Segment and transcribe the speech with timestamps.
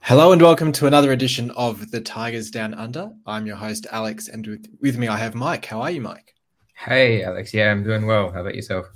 [0.00, 3.12] Hello and welcome to another edition of the Tigers Down Under.
[3.26, 5.64] I'm your host, Alex, and with, with me I have Mike.
[5.64, 6.34] How are you, Mike?
[6.74, 7.54] Hey, Alex.
[7.54, 8.32] Yeah, I'm doing well.
[8.32, 8.86] How about yourself?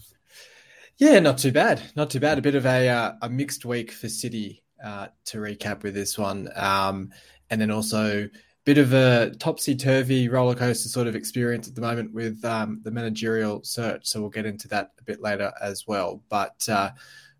[0.98, 1.82] Yeah, not too bad.
[1.94, 2.38] Not too bad.
[2.38, 6.18] A bit of a, uh, a mixed week for City uh, to recap with this
[6.18, 6.48] one.
[6.56, 7.12] Um,
[7.50, 8.30] and then also a
[8.64, 12.80] bit of a topsy turvy roller coaster sort of experience at the moment with um,
[12.82, 14.06] the managerial search.
[14.06, 16.22] So we'll get into that a bit later as well.
[16.28, 16.90] But uh,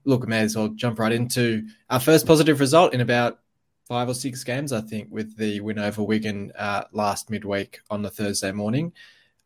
[0.05, 3.41] look, I may as well jump right into our first positive result in about
[3.87, 8.03] five or six games, I think, with the win over Wigan uh, last midweek on
[8.03, 8.93] the Thursday morning.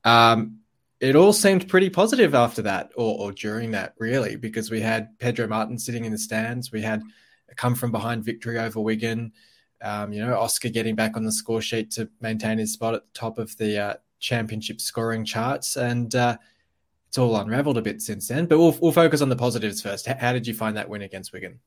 [0.04, 0.60] Um,
[1.00, 5.16] it all seemed pretty positive after that, or, or, during that, really, because we had
[5.18, 6.72] Pedro Martin sitting in the stands.
[6.72, 7.02] We had
[7.48, 9.32] a come from behind victory over Wigan.
[9.80, 13.02] Um, you know, Oscar getting back on the score sheet to maintain his spot at
[13.02, 16.36] the top of the uh, championship scoring charts, and uh,
[17.08, 18.46] it's all unravelled a bit since then.
[18.46, 20.06] But we'll, we'll focus on the positives first.
[20.06, 21.58] How did you find that win against Wigan?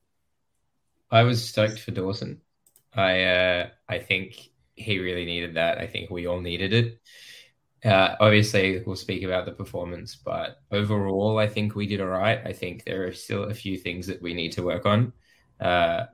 [1.10, 2.42] I was stoked for Dawson.
[2.94, 5.78] I uh, I think he really needed that.
[5.78, 7.02] I think we all needed it.
[7.84, 12.40] Uh, obviously, we'll speak about the performance, but overall, I think we did all right.
[12.46, 15.14] I think there are still a few things that we need to work on,
[15.60, 16.06] uh,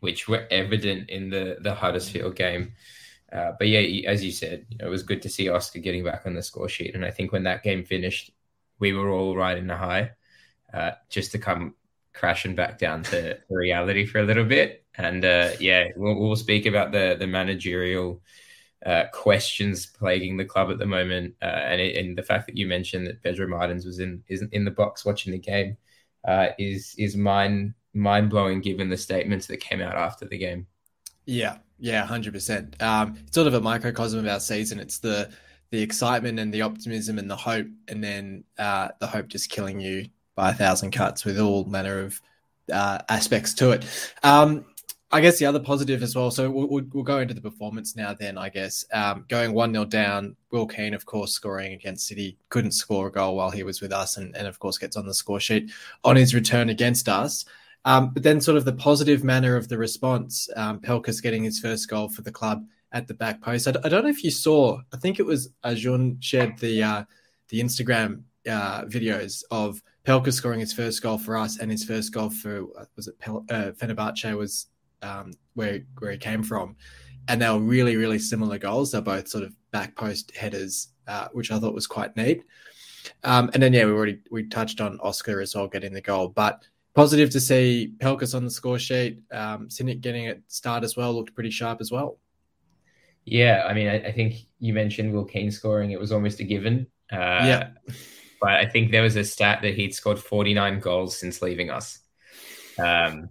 [0.00, 2.74] which were evident in the the Huddersfield game.
[3.32, 6.34] Uh, but yeah, as you said, it was good to see Oscar getting back on
[6.34, 6.94] the score sheet.
[6.94, 8.30] And I think when that game finished,
[8.92, 10.10] we were all riding the high,
[10.72, 11.74] uh, just to come
[12.12, 14.84] crashing back down to reality for a little bit.
[14.96, 18.20] And uh, yeah, we'll, we'll, speak about the the managerial
[18.84, 22.56] uh, questions plaguing the club at the moment, uh, and, it, and the fact that
[22.56, 25.76] you mentioned that Pedro Martins was in is in the box watching the game
[26.28, 30.66] uh, is is mind mind blowing given the statements that came out after the game.
[31.24, 32.76] Yeah, yeah, hundred um, percent.
[32.80, 34.78] It's sort of a microcosm of our season.
[34.78, 35.30] It's the
[35.74, 39.80] the excitement and the optimism and the hope, and then uh, the hope just killing
[39.80, 42.20] you by a thousand cuts with all manner of
[42.72, 43.84] uh, aspects to it.
[44.22, 44.64] Um,
[45.10, 46.30] I guess the other positive as well.
[46.30, 48.14] So we'll, we'll, go into the performance now.
[48.14, 50.36] Then I guess um, going one 0 down.
[50.52, 53.92] Will Keane, of course, scoring against City, couldn't score a goal while he was with
[53.92, 55.72] us, and, and of course gets on the score sheet
[56.04, 57.44] on his return against us.
[57.84, 61.58] Um, but then, sort of the positive manner of the response, um, Pelkas getting his
[61.58, 63.68] first goal for the club at the back post.
[63.68, 64.80] I, I don't know if you saw.
[64.92, 67.04] I think it was Acun shared the uh,
[67.48, 72.14] the Instagram uh, videos of Pelka scoring his first goal for us and his first
[72.14, 74.68] goal for uh, was it Pel- uh, Fenerbahce was
[75.02, 76.76] um, where where he came from,
[77.28, 78.92] and they were really really similar goals.
[78.92, 82.44] They're both sort of back post headers, uh, which I thought was quite neat.
[83.22, 86.28] Um, and then yeah, we already we touched on Oscar as well getting the goal,
[86.28, 86.62] but
[86.94, 89.20] positive to see Pelkas on the score sheet.
[89.32, 92.18] Um, Sinik getting it start as well looked pretty sharp as well.
[93.24, 96.44] Yeah, I mean, I, I think you mentioned Will Keane scoring; it was almost a
[96.44, 96.86] given.
[97.12, 97.68] Uh, yeah,
[98.40, 102.00] but I think there was a stat that he'd scored 49 goals since leaving us.
[102.78, 103.30] Um,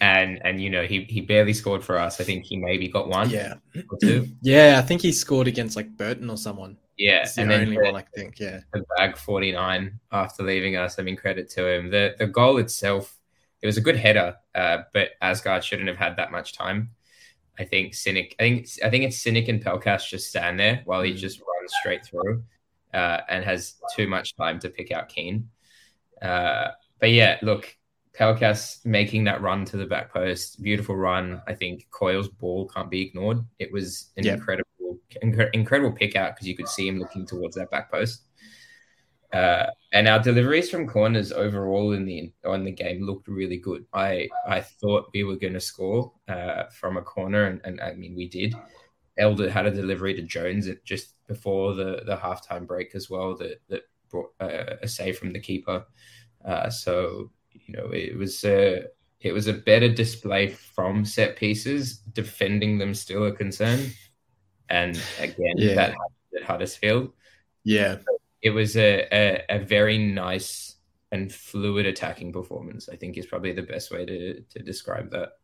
[0.00, 2.20] and and you know he he barely scored for us.
[2.20, 3.30] I think he maybe got one.
[3.30, 3.54] Yeah,
[4.42, 6.78] Yeah, I think he scored against like Burton or someone.
[6.96, 8.38] Yeah, the and only then one I think.
[8.38, 10.98] Yeah, the bag forty nine after leaving us.
[10.98, 11.90] I mean, credit to him.
[11.90, 13.16] The the goal itself,
[13.62, 16.90] it was a good header, uh, but Asgard shouldn't have had that much time.
[17.58, 18.34] I think Sinik.
[18.38, 21.16] I think I think it's Sinik and Pelkas just stand there while he mm.
[21.16, 22.42] just runs straight through,
[22.92, 25.48] uh, and has too much time to pick out Keane.
[26.20, 26.68] Uh,
[27.00, 27.76] but yeah, look,
[28.18, 31.42] Pelkas making that run to the back post, beautiful run.
[31.46, 33.44] I think Coyle's ball can't be ignored.
[33.58, 34.38] It was an yep.
[34.38, 38.22] incredible, inc- incredible pick out because you could see him looking towards that back post.
[39.34, 43.84] Uh, and our deliveries from corners overall in the on the game looked really good.
[43.92, 47.94] I I thought we were going to score uh, from a corner, and, and, I
[47.94, 48.54] mean we did.
[49.18, 53.60] Elder had a delivery to Jones just before the the halftime break as well that
[53.68, 55.84] that brought uh, a save from the keeper.
[56.44, 58.84] Uh, so you know, it was a
[59.20, 61.98] it was a better display from set pieces.
[61.98, 63.90] Defending them still a concern,
[64.68, 65.74] and again, yeah.
[65.74, 65.94] that
[66.36, 67.12] at Huddersfield.
[67.64, 67.96] Yeah,
[68.44, 70.76] it was a, a, a very nice
[71.10, 72.88] and fluid attacking performance.
[72.88, 75.38] I think is probably the best way to to describe that.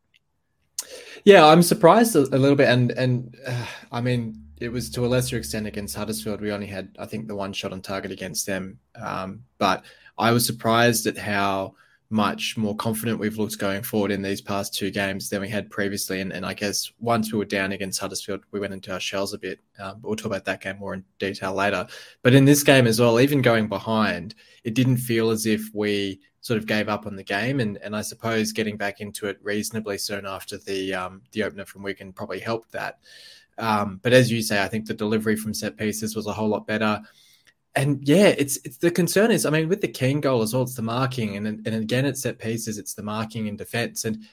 [1.25, 5.07] Yeah, I'm surprised a, a little bit, and and uh, I mean, it was to
[5.07, 6.41] a lesser extent against Huddersfield.
[6.41, 9.85] We only had, I think, the one shot on target against them, um, but
[10.19, 11.75] I was surprised at how
[12.11, 15.71] much more confident we've looked going forward in these past two games than we had
[15.71, 16.21] previously.
[16.21, 19.33] And, and I guess once we were down against Huddersfield, we went into our shells
[19.33, 19.61] a bit.
[19.79, 21.87] Um, but we'll talk about that game more in detail later.
[22.23, 24.35] But in this game as well, even going behind,
[24.65, 27.61] it didn't feel as if we sort of gave up on the game.
[27.61, 31.65] And, and I suppose getting back into it reasonably soon after the um, the opener
[31.65, 32.99] from Wigan probably helped that.
[33.57, 36.49] Um, but as you say, I think the delivery from set pieces was a whole
[36.49, 37.01] lot better
[37.75, 40.65] and yeah, it's it's the concern is, I mean, with the Keane goal as well,
[40.65, 44.25] it's the marking, and and again, it's set pieces, it's the marking and defense, and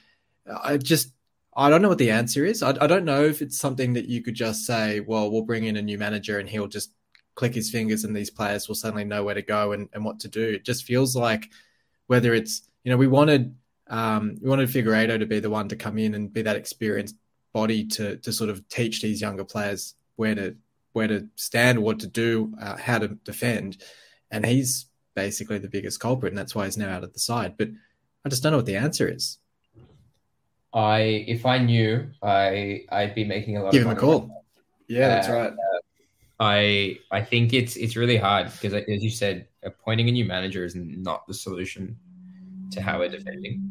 [0.64, 1.12] I just
[1.56, 2.62] I don't know what the answer is.
[2.62, 5.64] I, I don't know if it's something that you could just say, well, we'll bring
[5.64, 6.92] in a new manager and he'll just
[7.34, 10.20] click his fingers and these players will suddenly know where to go and, and what
[10.20, 10.42] to do.
[10.42, 11.50] It just feels like
[12.06, 13.56] whether it's you know we wanted
[13.88, 17.16] um, we wanted Figueiredo to be the one to come in and be that experienced
[17.52, 20.56] body to to sort of teach these younger players where to
[20.98, 23.78] where to stand, what to do, uh, how to defend,
[24.30, 27.56] and he's basically the biggest culprit, and that's why he's now out of the side.
[27.56, 27.68] But
[28.24, 29.38] I just don't know what the answer is.
[30.74, 33.72] I if I knew, I I'd be making a lot.
[33.72, 34.44] Give him a call.
[34.88, 35.52] Yeah, that's uh, right.
[35.52, 35.78] Uh,
[36.40, 40.64] I I think it's it's really hard because, as you said, appointing a new manager
[40.64, 41.96] is not the solution
[42.72, 43.62] to how we're defending.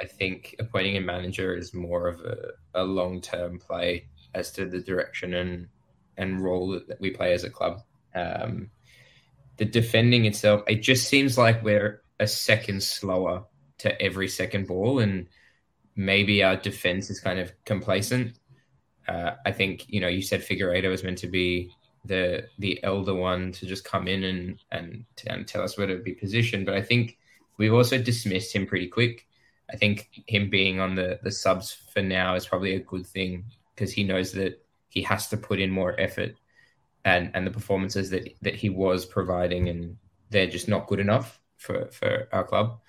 [0.00, 2.36] I think appointing a manager is more of a,
[2.74, 5.68] a long term play as to the direction and
[6.16, 7.82] and role that, we play as a club.
[8.14, 8.70] Um,
[9.56, 13.44] the defending itself, it just seems like we're a second slower
[13.78, 15.28] to every second ball, and
[15.96, 18.38] maybe our defense is kind of complacent.
[19.06, 21.70] Uh, I think you know you said Figueiredo was meant to be
[22.04, 25.98] the the elder one to just come in and and, and tell us where to
[25.98, 27.18] be positioned, but I think
[27.58, 29.26] we've also dismissed him pretty quick.
[29.70, 33.44] I think him being on the the subs for now is probably a good thing
[33.74, 34.63] because he knows that
[34.94, 36.36] he has to put in more effort,
[37.04, 39.96] and and the performances that that he was providing and
[40.30, 42.80] they're just not good enough for for our club.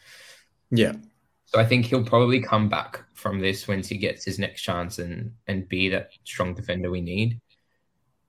[0.72, 0.94] Yeah.
[1.46, 5.00] So I think he'll probably come back from this once he gets his next chance
[5.00, 7.42] and and be that strong defender we need.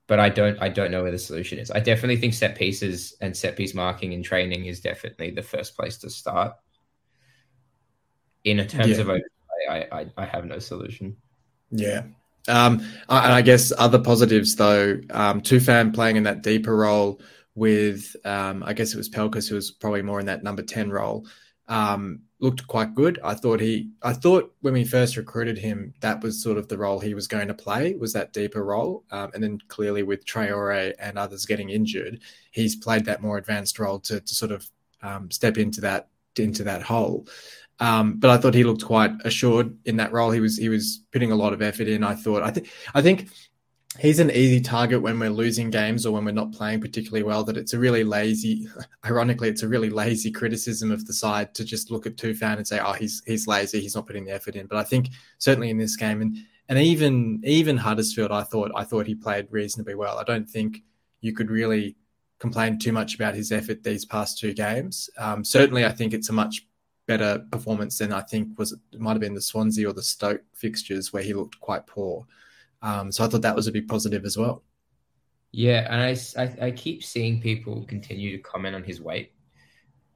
[0.07, 1.69] But I don't I don't know where the solution is.
[1.69, 5.75] I definitely think set pieces and set piece marking and training is definitely the first
[5.75, 6.53] place to start.
[8.43, 9.01] In terms yeah.
[9.01, 11.17] of I, I I have no solution.
[11.69, 12.03] Yeah.
[12.47, 12.79] Um,
[13.09, 17.21] and I guess other positives though, um, Tufan playing in that deeper role
[17.55, 20.89] with, um, I guess it was Pelkas who was probably more in that number 10
[20.89, 21.25] role
[21.67, 23.19] um, looked quite good.
[23.23, 26.77] I thought he, I thought when we first recruited him, that was sort of the
[26.77, 29.03] role he was going to play, was that deeper role.
[29.11, 32.19] Um, and then clearly with Traore and others getting injured,
[32.51, 34.69] he's played that more advanced role to, to sort of
[35.01, 37.27] um, step into that into that hole.
[37.79, 40.31] Um, but I thought he looked quite assured in that role.
[40.31, 42.03] He was he was putting a lot of effort in.
[42.03, 43.29] I thought I think I think
[43.99, 47.43] he's an easy target when we're losing games or when we're not playing particularly well.
[47.43, 48.67] That it's a really lazy,
[49.05, 52.67] ironically, it's a really lazy criticism of the side to just look at Tufan and
[52.67, 53.79] say, "Oh, he's he's lazy.
[53.81, 56.37] He's not putting the effort in." But I think certainly in this game, and
[56.69, 60.17] and even even Huddersfield, I thought I thought he played reasonably well.
[60.17, 60.83] I don't think
[61.21, 61.95] you could really
[62.39, 65.09] complain too much about his effort these past two games.
[65.17, 66.66] Um, certainly, I think it's a much
[67.07, 70.43] better performance than I think was it might have been the Swansea or the Stoke
[70.53, 72.25] fixtures where he looked quite poor.
[72.81, 74.63] Um, so I thought that was a big positive as well.
[75.51, 79.31] Yeah, and I, I, I keep seeing people continue to comment on his weight,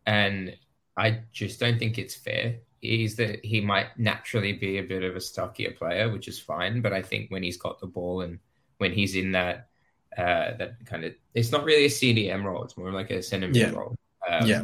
[0.05, 0.55] and
[0.97, 2.57] I just don't think it's fair.
[2.81, 6.81] Is that he might naturally be a bit of a stockier player, which is fine.
[6.81, 8.39] But I think when he's got the ball and
[8.79, 9.69] when he's in that
[10.17, 13.47] uh, that kind of, it's not really a CDM role; it's more like a centre
[13.47, 13.71] mid yeah.
[13.71, 13.95] role.
[14.29, 14.63] Um, yeah,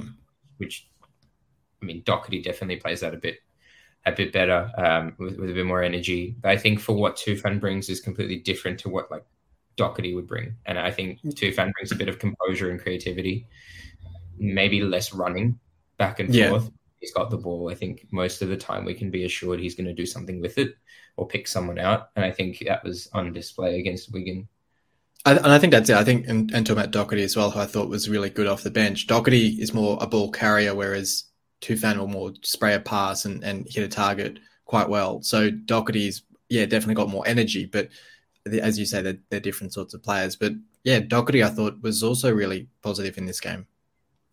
[0.57, 0.89] which
[1.81, 3.39] I mean, Docherty definitely plays that a bit
[4.05, 6.35] a bit better um, with, with a bit more energy.
[6.39, 9.25] But I think for what Tufan brings is completely different to what like
[9.77, 10.55] Docherty would bring.
[10.65, 13.47] And I think Tufan brings a bit of composure and creativity,
[14.37, 15.59] maybe less running
[15.97, 16.49] back and yeah.
[16.49, 16.71] forth.
[16.99, 17.69] He's got the ball.
[17.69, 20.41] I think most of the time we can be assured he's going to do something
[20.41, 20.75] with it
[21.15, 22.09] or pick someone out.
[22.15, 24.47] And I think that was on display against Wigan.
[25.25, 25.95] I, and I think that's it.
[25.95, 28.47] I think, and, and talking about Docherty as well, who I thought was really good
[28.47, 29.07] off the bench.
[29.07, 31.25] Docherty is more a ball carrier, whereas
[31.61, 35.21] Tufan will more spray a pass and, and hit a target quite well.
[35.21, 37.89] So Docherty's, yeah, definitely got more energy, but
[38.45, 40.35] as you say, they're, they're different sorts of players.
[40.35, 43.67] But yeah, Docherty, I thought, was also really positive in this game.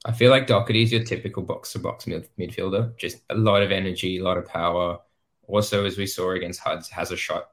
[0.04, 4.18] I feel like Docherty's your typical box to box midfielder, just a lot of energy,
[4.18, 4.98] a lot of power.
[5.46, 7.50] Also, as we saw against Huds, has a shot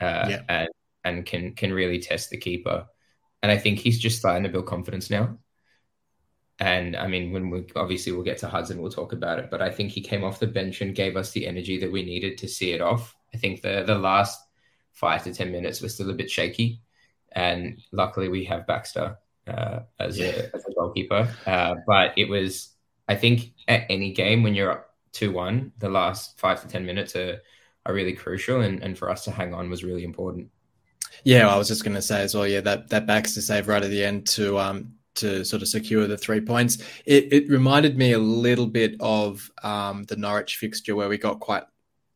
[0.00, 0.42] uh, yeah.
[0.48, 0.68] and,
[1.04, 2.86] and can can really test the keeper.
[3.42, 5.38] And I think he's just starting to build confidence now.
[6.60, 9.50] And I mean, when we obviously we'll get to Hudson, we'll talk about it.
[9.50, 12.02] But I think he came off the bench and gave us the energy that we
[12.04, 13.16] needed to see it off.
[13.34, 14.38] I think the the last
[14.92, 16.82] five to ten minutes were still a bit shaky,
[17.32, 19.16] and luckily we have Baxter
[19.48, 20.26] uh, as, yeah.
[20.26, 21.28] a, as a goalkeeper.
[21.46, 22.74] Uh, but it was,
[23.08, 26.84] I think, at any game when you're up two one, the last five to ten
[26.84, 27.40] minutes are
[27.86, 30.50] are really crucial, and and for us to hang on was really important.
[31.24, 32.46] Yeah, I was just going to say as well.
[32.46, 36.06] Yeah, that that Baxter save right at the end to um to sort of secure
[36.06, 36.78] the three points.
[37.06, 41.40] It, it reminded me a little bit of um, the Norwich fixture where we got
[41.40, 41.64] quite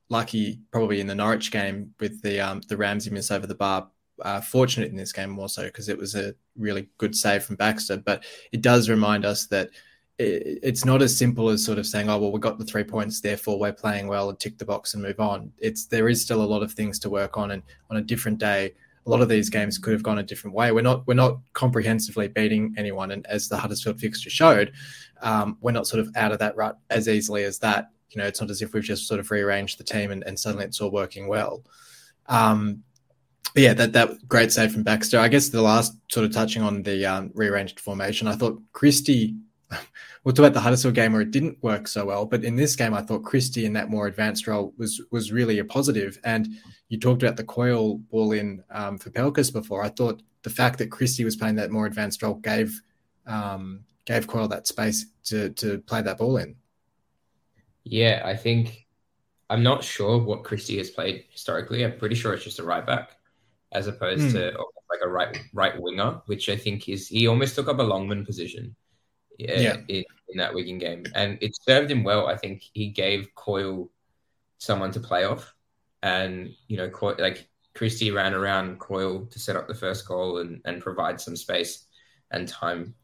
[0.08, 3.88] lucky, probably in the Norwich game with the um, the Ramsey miss over the bar
[4.22, 7.56] uh, fortunate in this game more so because it was a really good save from
[7.56, 7.96] Baxter.
[7.96, 9.70] But it does remind us that
[10.18, 12.84] it, it's not as simple as sort of saying, "Oh, well, we got the three
[12.84, 16.22] points, therefore we're playing well and tick the box and move on." It's there is
[16.22, 18.74] still a lot of things to work on, and on a different day,
[19.06, 20.72] a lot of these games could have gone a different way.
[20.72, 24.72] We're not we're not comprehensively beating anyone, and as the Huddersfield fixture showed,
[25.22, 27.90] um, we're not sort of out of that rut as easily as that.
[28.10, 30.38] You know, it's not as if we've just sort of rearranged the team and, and
[30.38, 31.64] suddenly it's all working well.
[32.26, 32.82] Um,
[33.54, 35.18] yeah, that that great save from Baxter.
[35.18, 39.36] I guess the last sort of touching on the um, rearranged formation, I thought Christie.
[40.24, 42.76] We'll talk about the Huddersfield game where it didn't work so well, but in this
[42.76, 46.18] game, I thought Christie in that more advanced role was was really a positive.
[46.24, 46.48] And
[46.88, 49.84] you talked about the Coyle ball in um, for Pelkas before.
[49.84, 52.80] I thought the fact that Christie was playing that more advanced role gave
[53.26, 56.56] um, gave Coyle that space to to play that ball in.
[57.84, 58.86] Yeah, I think
[59.50, 61.84] I'm not sure what Christie has played historically.
[61.84, 63.16] I'm pretty sure it's just a right back
[63.72, 64.32] as opposed mm.
[64.32, 64.58] to
[64.90, 68.24] like a right right winger, which I think is he almost took up a Longman
[68.24, 68.74] position.
[69.38, 69.76] Yeah, yeah.
[69.88, 72.26] In, in, that Wigan game, and it served him well.
[72.26, 73.90] I think he gave Coyle
[74.58, 75.54] someone to play off,
[76.02, 80.38] and you know, Coyle, like Christie ran around Coyle to set up the first goal
[80.38, 81.86] and and provide some space
[82.30, 82.94] and time.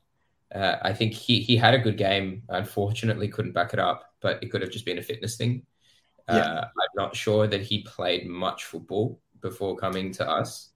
[0.55, 2.43] Uh, I think he he had a good game.
[2.49, 5.65] Unfortunately, couldn't back it up, but it could have just been a fitness thing.
[6.29, 6.37] Yeah.
[6.37, 10.71] Uh, I'm not sure that he played much football before coming to us?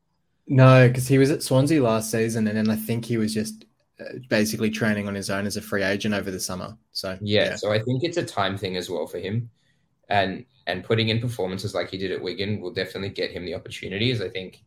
[0.46, 3.64] No, because he was at Swansea last season, and then I think he was just
[3.64, 3.66] uh,
[4.28, 6.76] basically training on his own as a free agent over the summer.
[6.92, 9.50] So yeah, yeah, so I think it's a time thing as well for him,
[10.08, 13.54] and and putting in performances like he did at Wigan will definitely get him the
[13.54, 14.20] opportunities.
[14.20, 14.62] I think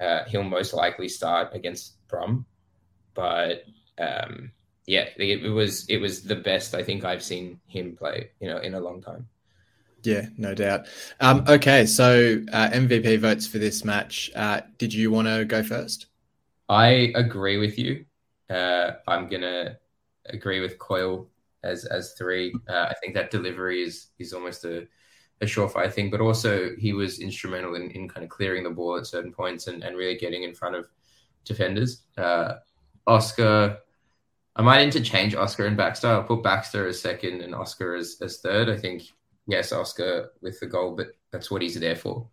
[0.00, 2.46] uh, he'll most likely start against Brum,
[3.14, 3.64] but
[3.98, 4.52] um,
[4.86, 8.48] yeah, it, it was it was the best I think I've seen him play, you
[8.48, 9.28] know, in a long time.
[10.02, 10.86] Yeah, no doubt.
[11.20, 14.30] Um, okay, so uh, MVP votes for this match.
[14.36, 16.06] Uh, did you want to go first?
[16.68, 18.04] I agree with you.
[18.48, 19.78] Uh, I'm gonna
[20.26, 21.28] agree with Coyle
[21.64, 22.54] as as three.
[22.68, 24.86] Uh, I think that delivery is is almost a,
[25.40, 28.96] a surefire thing, but also he was instrumental in, in kind of clearing the ball
[28.96, 30.88] at certain points and, and really getting in front of
[31.44, 32.02] defenders.
[32.16, 32.54] Uh,
[33.06, 33.78] Oscar,
[34.56, 36.08] I might interchange Oscar and Baxter.
[36.08, 38.68] I'll put Baxter as second and Oscar as, as third.
[38.68, 39.02] I think
[39.46, 42.28] yes, Oscar with the goal, but that's what he's there for.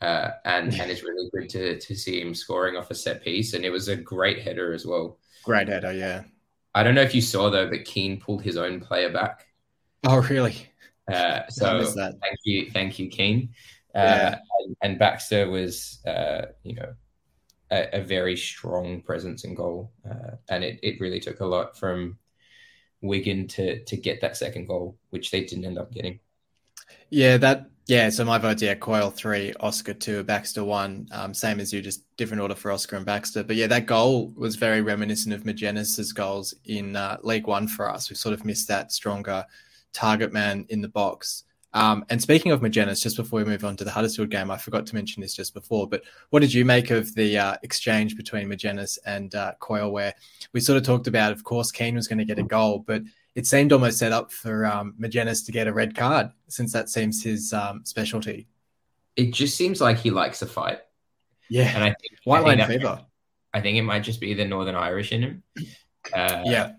[0.00, 3.54] Uh, and and it's really good to to see him scoring off a set piece,
[3.54, 5.18] and it was a great header as well.
[5.44, 6.24] Great header, yeah.
[6.74, 9.46] I don't know if you saw though, but Keane pulled his own player back.
[10.04, 10.66] Oh, really?
[11.10, 13.50] Uh, so thank you, thank you, Keane.
[13.94, 14.38] Uh, yeah.
[14.60, 16.94] and, and, Baxter was, uh, you know,
[17.70, 21.76] a, a, very strong presence in goal, uh, and it, it really took a lot
[21.76, 22.18] from
[23.00, 26.20] Wigan to to get that second goal, which they didn't end up getting.
[27.10, 28.10] Yeah, that yeah.
[28.10, 31.08] So my vote's yeah, Coyle three, Oscar two, Baxter one.
[31.10, 33.42] Um, same as you, just different order for Oscar and Baxter.
[33.42, 37.90] But yeah, that goal was very reminiscent of Magennis's goals in uh, League One for
[37.90, 38.08] us.
[38.08, 39.44] We sort of missed that stronger
[39.92, 41.44] target man in the box.
[41.74, 44.56] Um, and speaking of Magennis, just before we move on to the Huddersfield game, I
[44.56, 48.16] forgot to mention this just before, but what did you make of the uh, exchange
[48.16, 50.14] between Magennis and uh, Coyle, where
[50.54, 53.02] we sort of talked about, of course, Keane was going to get a goal, but
[53.38, 56.88] it seemed almost set up for um, Magennis to get a red card since that
[56.88, 58.48] seems his um, specialty.
[59.14, 60.80] It just seems like he likes a fight.
[61.48, 63.00] Yeah, and I think white line fever.
[63.54, 65.42] I think it might just be the Northern Irish in him.
[66.12, 66.72] Uh, yeah,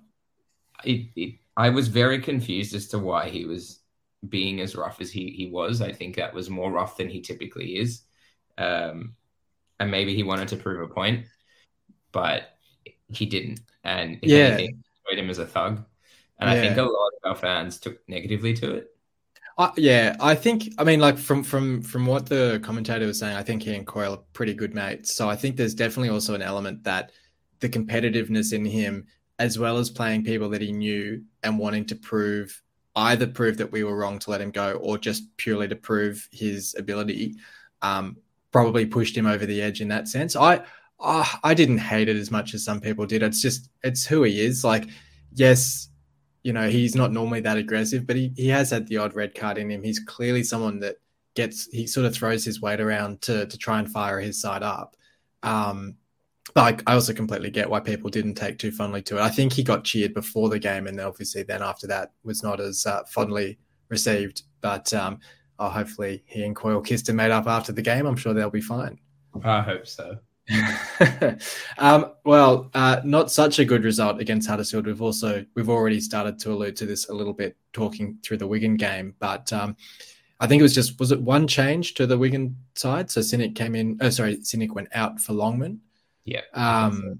[0.84, 3.80] it, it, I was very confused as to why he was
[4.28, 5.82] being as rough as he he was.
[5.82, 8.02] I think that was more rough than he typically is,
[8.58, 9.16] um,
[9.80, 11.26] and maybe he wanted to prove a point,
[12.12, 12.50] but
[13.08, 13.62] he didn't.
[13.86, 15.86] And yeah, anything, him as a thug.
[16.40, 16.56] And yeah.
[16.56, 18.88] I think a lot of our fans took negatively to it.
[19.58, 20.74] Uh, yeah, I think.
[20.78, 23.86] I mean, like from from from what the commentator was saying, I think he and
[23.86, 25.14] Coyle are pretty good mates.
[25.14, 27.12] So I think there's definitely also an element that
[27.60, 31.96] the competitiveness in him, as well as playing people that he knew and wanting to
[31.96, 32.62] prove
[32.96, 36.28] either prove that we were wrong to let him go, or just purely to prove
[36.32, 37.36] his ability,
[37.82, 38.18] um,
[38.52, 40.38] probably pushed him over the edge in that sense.
[40.38, 40.64] I
[41.02, 43.24] uh, I didn't hate it as much as some people did.
[43.24, 44.64] It's just it's who he is.
[44.64, 44.88] Like,
[45.34, 45.90] yes,
[46.44, 49.36] you know, he's not normally that aggressive, but he, he has had the odd red
[49.36, 49.84] card in him.
[49.84, 50.98] He's clearly someone that
[51.36, 54.64] gets, he sort of throws his weight around to, to try and fire his side
[54.64, 54.96] up.
[55.44, 55.96] Um,
[56.54, 59.22] but I, I also completely get why people didn't take too fondly to it.
[59.22, 62.60] I think he got cheered before the game, and obviously then after that was not
[62.60, 64.44] as uh, fondly received.
[64.62, 65.20] But um,
[65.60, 68.06] oh, hopefully he and Coyle kissed and made up after the game.
[68.06, 69.00] I'm sure they'll be fine.
[69.44, 70.18] I hope so.
[71.78, 74.86] um, well, uh, not such a good result against Huddersfield.
[74.86, 78.48] We've also we've already started to allude to this a little bit talking through the
[78.48, 79.76] Wigan game, but um,
[80.40, 83.12] I think it was just was it one change to the Wigan side?
[83.12, 83.98] So Sinik came in.
[84.02, 85.82] Oh, sorry, Sinik went out for Longman.
[86.26, 86.42] Yeah.
[86.54, 87.20] Um,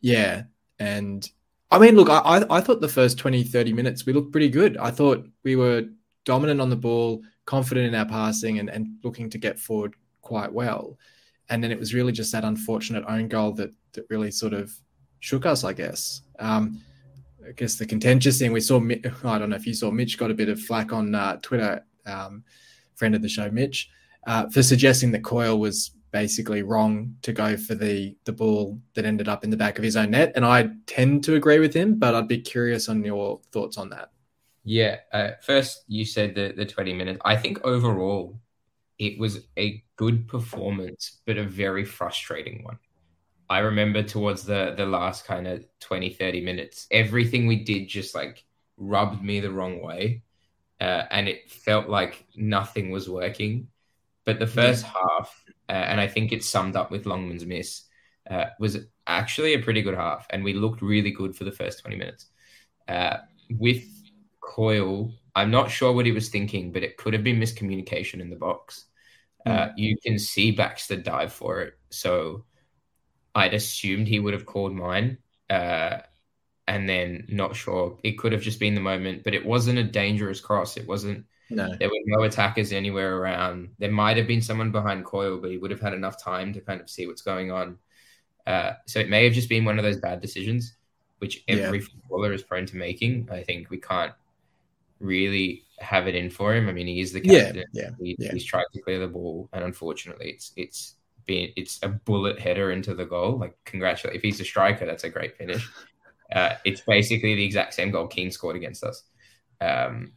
[0.00, 0.42] yeah,
[0.78, 1.28] and
[1.70, 4.76] I mean, look, I I thought the first 20, 30 minutes we looked pretty good.
[4.76, 5.84] I thought we were
[6.24, 10.52] dominant on the ball, confident in our passing, and and looking to get forward quite
[10.52, 10.98] well.
[11.50, 14.72] And then it was really just that unfortunate own goal that that really sort of
[15.20, 16.22] shook us, I guess.
[16.38, 16.80] Um,
[17.46, 18.80] I guess the contentious thing we saw,
[19.24, 21.84] I don't know if you saw Mitch got a bit of flack on uh, Twitter
[22.06, 22.44] um,
[22.94, 23.90] friend of the show, Mitch,
[24.26, 29.04] uh, for suggesting that Coyle was basically wrong to go for the the ball that
[29.04, 30.32] ended up in the back of his own net.
[30.36, 33.90] And I tend to agree with him, but I'd be curious on your thoughts on
[33.90, 34.10] that.
[34.64, 34.98] Yeah.
[35.12, 37.20] Uh, first, you said the, the 20 minutes.
[37.24, 38.38] I think overall,
[38.98, 42.78] it was a good performance, but a very frustrating one.
[43.50, 48.14] I remember towards the the last kind of 20, 30 minutes, everything we did just
[48.14, 48.44] like
[48.76, 50.22] rubbed me the wrong way
[50.80, 53.68] uh, and it felt like nothing was working.
[54.24, 54.92] But the first yeah.
[54.92, 57.84] half, uh, and I think it's summed up with Longman's miss,
[58.30, 61.80] uh, was actually a pretty good half, and we looked really good for the first
[61.80, 62.26] twenty minutes.
[62.88, 63.18] Uh,
[63.50, 63.84] with
[64.40, 68.30] Coyle, I'm not sure what he was thinking, but it could have been miscommunication in
[68.30, 68.86] the box.
[69.46, 69.74] Mm.
[69.76, 72.46] you can see Baxter dive for it, so
[73.34, 75.18] I'd assumed he would have called mine.
[75.50, 75.98] Uh,
[76.66, 77.98] and then not sure.
[78.02, 80.76] It could have just been the moment, but it wasn't a dangerous cross.
[80.76, 81.26] It wasn't.
[81.50, 81.74] No.
[81.78, 83.68] There were no attackers anywhere around.
[83.78, 86.60] There might have been someone behind Coyle, but he would have had enough time to
[86.60, 87.78] kind of see what's going on.
[88.46, 90.74] Uh, so it may have just been one of those bad decisions,
[91.18, 91.84] which every yeah.
[91.84, 93.28] footballer is prone to making.
[93.30, 94.12] I think we can't
[95.04, 96.68] really have it in for him.
[96.68, 97.64] I mean, he is the captain.
[97.72, 98.32] Yeah, yeah, he, yeah.
[98.32, 100.96] He's tried to clear the ball, and unfortunately, it's it's
[101.26, 103.38] been it's a bullet header into the goal.
[103.38, 105.68] Like, congratulate if he's a striker, that's a great finish.
[106.34, 109.04] Uh, it's basically the exact same goal Keane scored against us.
[109.60, 110.12] Um,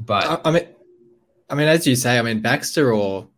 [0.00, 0.66] but I, I, mean,
[1.50, 3.28] I mean, as you say, I mean Baxter or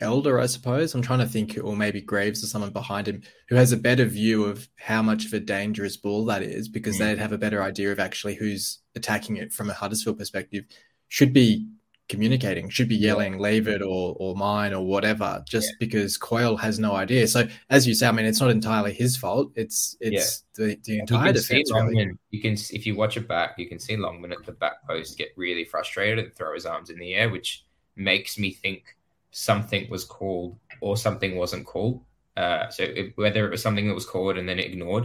[0.00, 0.94] Elder, I suppose.
[0.94, 4.04] I'm trying to think, or maybe Greaves or someone behind him who has a better
[4.04, 6.98] view of how much of a dangerous ball that is, because mm.
[7.00, 10.64] they'd have a better idea of actually who's attacking it from a Huddersfield perspective.
[11.08, 11.66] Should be
[12.08, 13.40] communicating, should be yelling, yeah.
[13.40, 15.76] leave it or or mine or whatever, just yeah.
[15.80, 17.26] because Coyle has no idea.
[17.26, 19.52] So as you say, I mean, it's not entirely his fault.
[19.54, 20.66] It's it's yeah.
[20.66, 21.70] the, the entire defense.
[21.72, 22.12] Really.
[22.30, 25.16] You can if you watch it back, you can see Longman at the back post
[25.18, 27.64] get really frustrated and throw his arms in the air, which
[27.96, 28.95] makes me think
[29.36, 32.02] something was called or something wasn't called.
[32.38, 35.04] Uh, so if, whether it was something that was called and then ignored,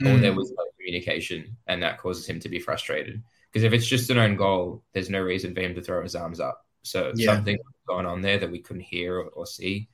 [0.00, 0.06] mm.
[0.06, 0.36] or there mm.
[0.36, 3.20] was no communication, and that causes him to be frustrated.
[3.50, 6.14] Because if it's just an own goal, there's no reason for him to throw his
[6.14, 6.64] arms up.
[6.82, 7.34] So yeah.
[7.34, 9.88] something going on there that we couldn't hear or, or see.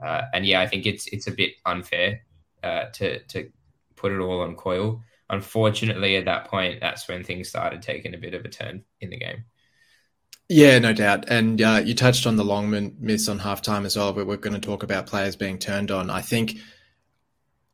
[0.00, 2.20] Uh, and yeah, I think it's it's a bit unfair
[2.62, 3.50] uh, to to
[3.96, 5.02] put it all on Coyle.
[5.30, 9.10] Unfortunately, at that point, that's when things started taking a bit of a turn in
[9.10, 9.44] the game.
[10.48, 11.28] Yeah, no doubt.
[11.28, 14.58] And uh, you touched on the Longman miss on halftime as well, but we're going
[14.58, 16.08] to talk about players being turned on.
[16.08, 16.58] I think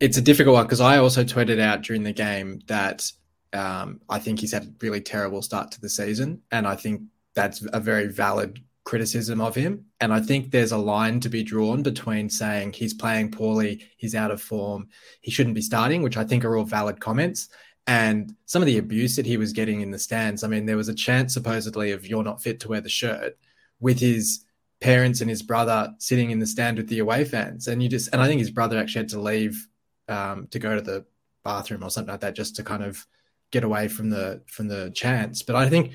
[0.00, 3.10] it's a difficult one because I also tweeted out during the game that
[3.52, 7.02] um, I think he's had a really terrible start to the season, and I think
[7.34, 9.84] that's a very valid criticism of him.
[10.00, 14.14] And I think there's a line to be drawn between saying he's playing poorly, he's
[14.14, 14.88] out of form,
[15.20, 17.48] he shouldn't be starting, which I think are all valid comments,
[17.86, 20.44] and some of the abuse that he was getting in the stands.
[20.44, 23.36] I mean, there was a chant supposedly of "you're not fit to wear the shirt"
[23.80, 24.44] with his
[24.80, 28.08] parents and his brother sitting in the stand with the away fans, and you just
[28.12, 29.68] and I think his brother actually had to leave
[30.08, 31.04] um, to go to the
[31.44, 33.06] bathroom or something like that just to kind of
[33.50, 35.42] get away from the from the chance.
[35.42, 35.92] But I think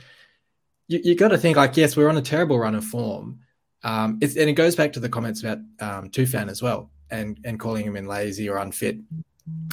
[0.88, 3.40] you, you got to think like, yes, we're on a terrible run of form.
[3.84, 7.60] Um, and it goes back to the comments about um, Tufan as well, and and
[7.60, 8.98] calling him in lazy or unfit.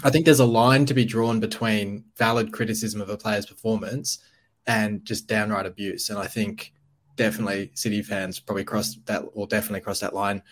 [0.02, 4.18] I think there's a line to be drawn between valid criticism of a player's performance
[4.66, 6.10] and just downright abuse.
[6.10, 6.72] And I think
[7.16, 10.42] definitely City fans probably crossed that, or definitely crossed that line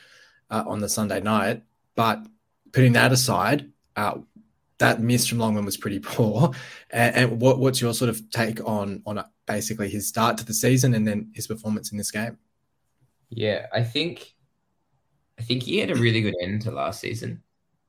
[0.51, 1.63] uh, on the Sunday night.
[1.95, 2.25] But
[2.73, 4.19] putting that aside, uh,
[4.79, 6.53] that miss from Longman was pretty poor.
[6.91, 10.55] And, and what, what's your sort of take on on basically his start to the
[10.55, 12.39] season and then his performance in this game?
[13.29, 14.35] Yeah, I think
[15.39, 17.43] I think he had a really good end to last season,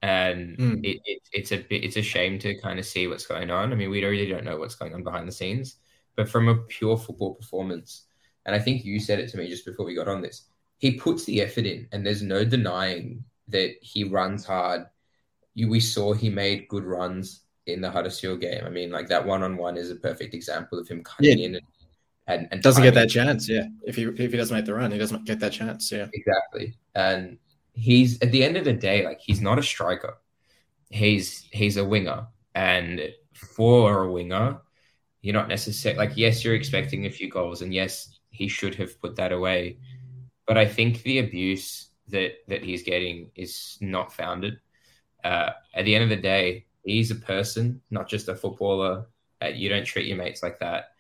[0.03, 0.79] and mm.
[0.83, 3.73] it, it, it's a bit it's a shame to kind of see what's going on.
[3.73, 5.77] I mean, we really don't know what's going on behind the scenes,
[6.15, 8.03] but from a pure football performance,
[8.45, 10.43] and I think you said it to me just before we got on this,
[10.77, 14.85] he puts the effort in, and there's no denying that he runs hard
[15.53, 18.63] you, we saw he made good runs in the Huddersfield game.
[18.65, 21.45] I mean, like that one on one is a perfect example of him cutting yeah.
[21.45, 21.65] in and,
[22.27, 23.47] and, and doesn't get that chance.
[23.47, 25.91] Yeah, if he if he doesn't make the run, he doesn't get that chance.
[25.91, 26.75] Yeah, exactly.
[26.95, 27.37] And
[27.73, 30.17] he's at the end of the day, like he's not a striker.
[30.89, 33.01] He's he's a winger, and
[33.33, 34.62] for a winger,
[35.21, 38.99] you're not necessarily like yes, you're expecting a few goals, and yes, he should have
[39.01, 39.79] put that away.
[40.45, 44.59] But I think the abuse that that he's getting is not founded.
[45.23, 49.07] Uh, at the end of the day, he's a person, not just a footballer.
[49.41, 50.91] Uh, you don't treat your mates like that.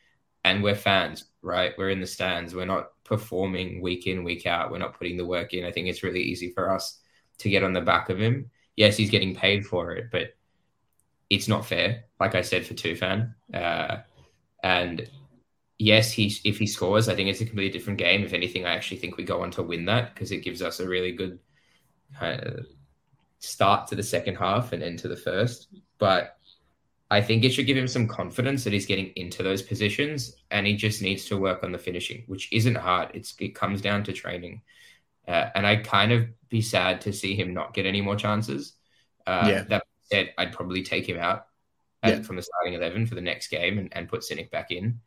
[0.45, 1.73] And we're fans, right?
[1.77, 2.55] We're in the stands.
[2.55, 4.71] We're not performing week in, week out.
[4.71, 5.65] We're not putting the work in.
[5.65, 6.99] I think it's really easy for us
[7.39, 8.51] to get on the back of him.
[8.75, 10.35] Yes, he's getting paid for it, but
[11.29, 12.05] it's not fair.
[12.19, 13.97] Like I said for Tufan, uh,
[14.63, 15.09] and
[15.77, 18.23] yes, he if he scores, I think it's a completely different game.
[18.23, 20.79] If anything, I actually think we go on to win that because it gives us
[20.79, 21.39] a really good
[22.19, 22.61] uh,
[23.39, 25.67] start to the second half and end to the first.
[25.97, 26.37] But
[27.13, 30.65] I think it should give him some confidence that he's getting into those positions, and
[30.65, 33.11] he just needs to work on the finishing, which isn't hard.
[33.13, 34.61] It's it comes down to training,
[35.27, 38.73] uh, and I'd kind of be sad to see him not get any more chances.
[39.27, 39.63] Uh, yeah.
[39.69, 41.45] That said, I'd probably take him out
[42.03, 42.21] yeah.
[42.23, 44.99] from the starting eleven for the next game and, and put Sinik back in.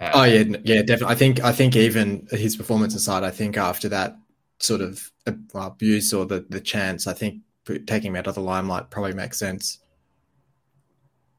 [0.00, 1.14] Uh, oh yeah, yeah, definitely.
[1.14, 4.16] I think I think even his performance aside, I think after that
[4.58, 7.42] sort of uh, abuse or the the chance, I think
[7.86, 9.78] taking him out of the limelight probably makes sense.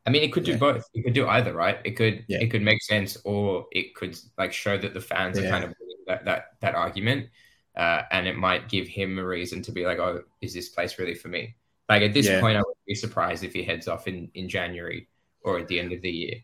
[0.05, 0.57] I mean, it could do yeah.
[0.57, 0.89] both.
[0.93, 1.79] It could do either, right?
[1.85, 2.39] It could yeah.
[2.39, 5.47] it could make sense, or it could like show that the fans yeah.
[5.47, 5.73] are kind of
[6.07, 7.29] that that that argument,
[7.77, 10.99] uh, and it might give him a reason to be like, "Oh, is this place
[10.99, 11.55] really for me?"
[11.87, 15.07] Like at this point, I would be surprised if he heads off in in January
[15.41, 16.35] or at the end of the year.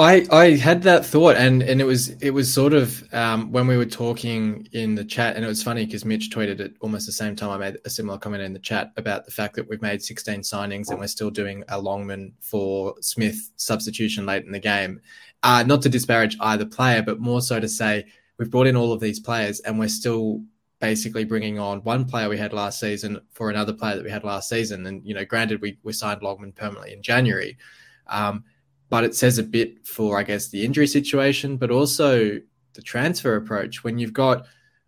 [0.00, 3.66] I I had that thought, and and it was it was sort of um, when
[3.66, 7.06] we were talking in the chat, and it was funny because Mitch tweeted at almost
[7.06, 9.68] the same time I made a similar comment in the chat about the fact that
[9.68, 14.52] we've made 16 signings and we're still doing a Longman for Smith substitution late in
[14.52, 15.00] the game.
[15.42, 18.06] Uh, not to disparage either player, but more so to say
[18.38, 20.42] we've brought in all of these players and we're still
[20.80, 24.22] basically bringing on one player we had last season for another player that we had
[24.22, 24.86] last season.
[24.86, 27.58] And you know, granted, we we signed Longman permanently in January.
[28.06, 28.44] Um,
[28.90, 32.40] but it says a bit for, I guess, the injury situation, but also
[32.74, 33.84] the transfer approach.
[33.84, 34.46] When you've got,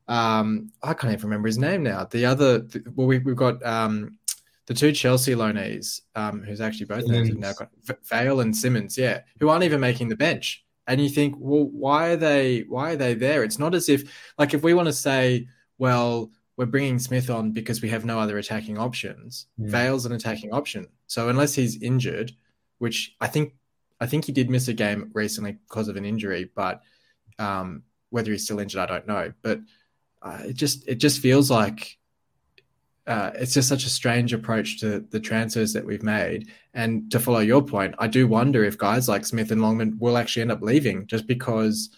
[0.08, 2.04] um, I can't even remember his name now.
[2.04, 4.18] The other, well, we, have got um,
[4.66, 7.70] the two Chelsea loanees, um, who's actually both names have now got
[8.04, 10.64] Vale and Simons, yeah, who aren't even making the bench.
[10.86, 12.60] And you think, well, why are they?
[12.62, 13.44] Why are they there?
[13.44, 15.46] It's not as if, like, if we want to say,
[15.78, 19.46] well, we're bringing Smith on because we have no other attacking options.
[19.56, 19.70] Yeah.
[19.70, 22.32] Vale's an attacking option, so unless he's injured,
[22.78, 23.54] which I think
[24.00, 26.82] I think he did miss a game recently because of an injury, but
[27.38, 29.32] um, whether he's still injured, I don't know.
[29.42, 29.60] But
[30.22, 31.98] uh, it just it just feels like
[33.06, 36.48] uh, it's just such a strange approach to the transfers that we've made.
[36.74, 40.16] And to follow your point, I do wonder if guys like Smith and Longman will
[40.16, 41.90] actually end up leaving just because,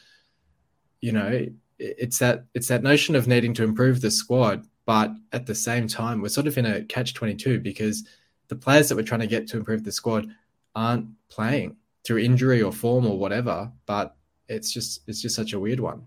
[1.00, 1.46] you know,
[1.78, 5.86] it's that it's that notion of needing to improve the squad, but at the same
[5.88, 8.06] time, we're sort of in a catch twenty two because
[8.48, 10.26] the players that we're trying to get to improve the squad
[10.74, 13.70] aren't playing through injury or form or whatever.
[13.86, 14.16] But
[14.48, 16.06] it's just it's just such a weird one.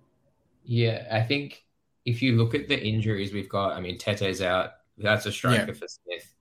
[0.64, 1.64] Yeah, I think
[2.06, 4.72] if you look at the injuries we've got, I mean, Tetteh's out.
[4.98, 5.74] That's a striker yeah.
[5.74, 6.34] for Smith.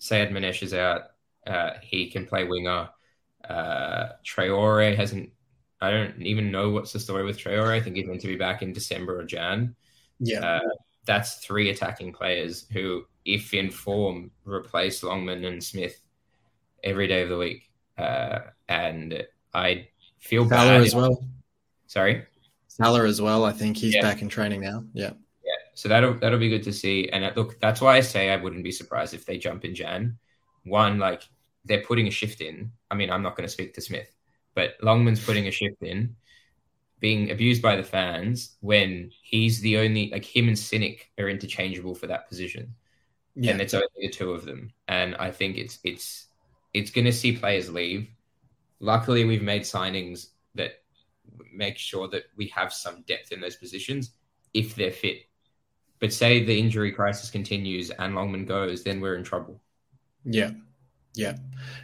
[0.00, 1.02] Sayyadmanesh is out.
[1.46, 2.88] Uh, he can play winger.
[3.48, 5.30] Uh, Traore hasn't.
[5.80, 7.72] I don't even know what's the story with Traore.
[7.72, 9.74] I think he's meant to be back in December or Jan.
[10.18, 10.68] Yeah, uh,
[11.06, 16.00] that's three attacking players who, if in form, replace Longman and Smith
[16.84, 17.69] every day of the week.
[18.00, 21.24] Uh, and I feel Salah bad as well.
[21.86, 22.24] Sorry,
[22.68, 23.44] Salah as well.
[23.44, 24.02] I think he's yeah.
[24.02, 24.84] back in training now.
[24.92, 25.12] Yeah,
[25.44, 25.52] yeah.
[25.74, 27.08] So that'll that'll be good to see.
[27.08, 29.74] And uh, look, that's why I say I wouldn't be surprised if they jump in
[29.74, 30.18] Jan.
[30.64, 31.22] One, like
[31.64, 32.72] they're putting a shift in.
[32.90, 34.10] I mean, I'm not going to speak to Smith,
[34.54, 36.16] but Longman's putting a shift in,
[37.00, 41.94] being abused by the fans when he's the only like him and Sinik are interchangeable
[41.94, 42.74] for that position.
[43.34, 43.52] Yeah.
[43.52, 44.72] And it's only the two of them.
[44.88, 46.26] And I think it's it's
[46.74, 48.08] it's going to see players leave.
[48.80, 50.82] Luckily, we've made signings that
[51.52, 54.12] make sure that we have some depth in those positions
[54.54, 55.26] if they're fit.
[55.98, 59.60] But say the injury crisis continues and Longman goes, then we're in trouble.
[60.24, 60.50] Yeah,
[61.14, 61.36] yeah.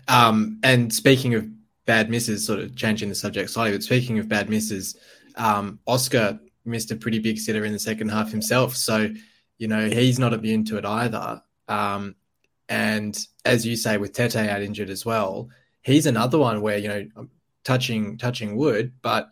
[0.09, 1.49] Um, and speaking of
[1.85, 4.96] bad misses, sort of changing the subject slightly, but speaking of bad misses,
[5.37, 8.75] um, Oscar missed a pretty big sitter in the second half himself.
[8.75, 9.11] So,
[9.59, 11.42] you know, he's not immune to it either.
[11.68, 12.16] Um,
[12.68, 15.48] and as you say, with Tetteh out injured as well,
[15.83, 17.29] he's another one where you know
[17.64, 19.29] touching touching wood, but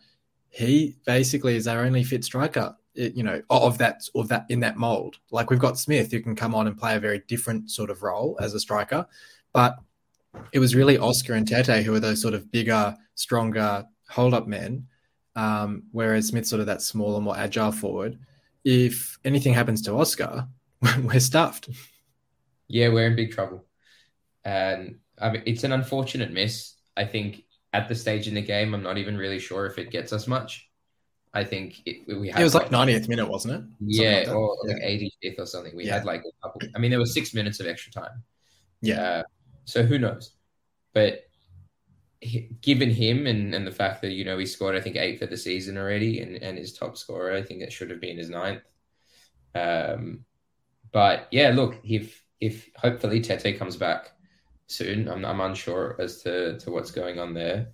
[0.50, 2.76] he basically is our only fit striker.
[2.94, 5.16] You know, of that of that in that mold.
[5.32, 8.04] Like we've got Smith who can come on and play a very different sort of
[8.04, 9.04] role as a striker,
[9.52, 9.76] but
[10.52, 14.46] it was really Oscar and Tetteh who are those sort of bigger, stronger hold up
[14.46, 14.86] men,
[15.36, 18.18] um, whereas Smith's sort of that smaller, more agile forward.
[18.64, 20.46] If anything happens to Oscar,
[21.02, 21.68] we're stuffed.
[22.74, 23.64] Yeah, we're in big trouble.
[24.44, 26.74] And I mean, it's an unfortunate miss.
[26.96, 29.92] I think at the stage in the game, I'm not even really sure if it
[29.92, 30.68] gets us much.
[31.32, 32.40] I think it, we had.
[32.40, 33.62] It was like ninetieth minute, wasn't it?
[33.78, 34.74] Yeah, like or yeah.
[34.74, 35.76] like eighty-fifth or something.
[35.76, 35.94] We yeah.
[35.94, 36.62] had like a couple.
[36.74, 38.24] I mean, there was six minutes of extra time.
[38.80, 39.00] Yeah.
[39.00, 39.22] Uh,
[39.66, 40.32] so who knows?
[40.94, 41.28] But
[42.60, 45.26] given him and, and the fact that you know he scored I think eight for
[45.26, 48.30] the season already and, and his top scorer I think it should have been his
[48.30, 48.62] ninth.
[49.54, 50.24] Um,
[50.90, 54.12] but yeah, look if if hopefully Tetteh comes back
[54.66, 57.68] soon, I'm I'm unsure as to to what's going on there.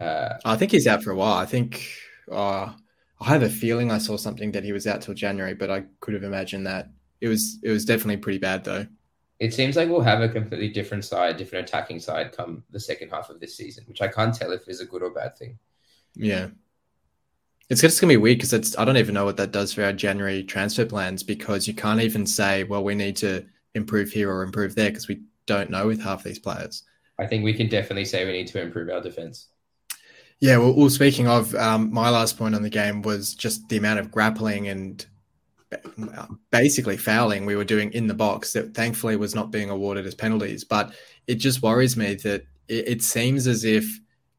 [0.00, 1.36] Uh, I think he's out for a while.
[1.36, 1.86] I think
[2.30, 2.72] uh,
[3.20, 5.84] I have a feeling I saw something that he was out till January, but I
[6.00, 6.88] could have imagined that
[7.20, 8.86] it was it was definitely pretty bad though
[9.40, 13.08] it seems like we'll have a completely different side, different attacking side come the second
[13.08, 15.58] half of this season, which I can't tell if is a good or bad thing.
[16.14, 16.48] Yeah.
[17.70, 19.72] It's just going to be weird because it's I don't even know what that does
[19.72, 24.10] for our January transfer plans because you can't even say, well, we need to improve
[24.10, 26.84] here or improve there because we don't know with half these players.
[27.18, 29.48] I think we can definitely say we need to improve our defense.
[30.40, 33.76] Yeah, well, well speaking of, um, my last point on the game was just the
[33.76, 35.04] amount of grappling and
[36.50, 40.14] basically fouling we were doing in the box that thankfully was not being awarded as
[40.14, 40.64] penalties.
[40.64, 40.94] But
[41.26, 43.84] it just worries me that it, it seems as if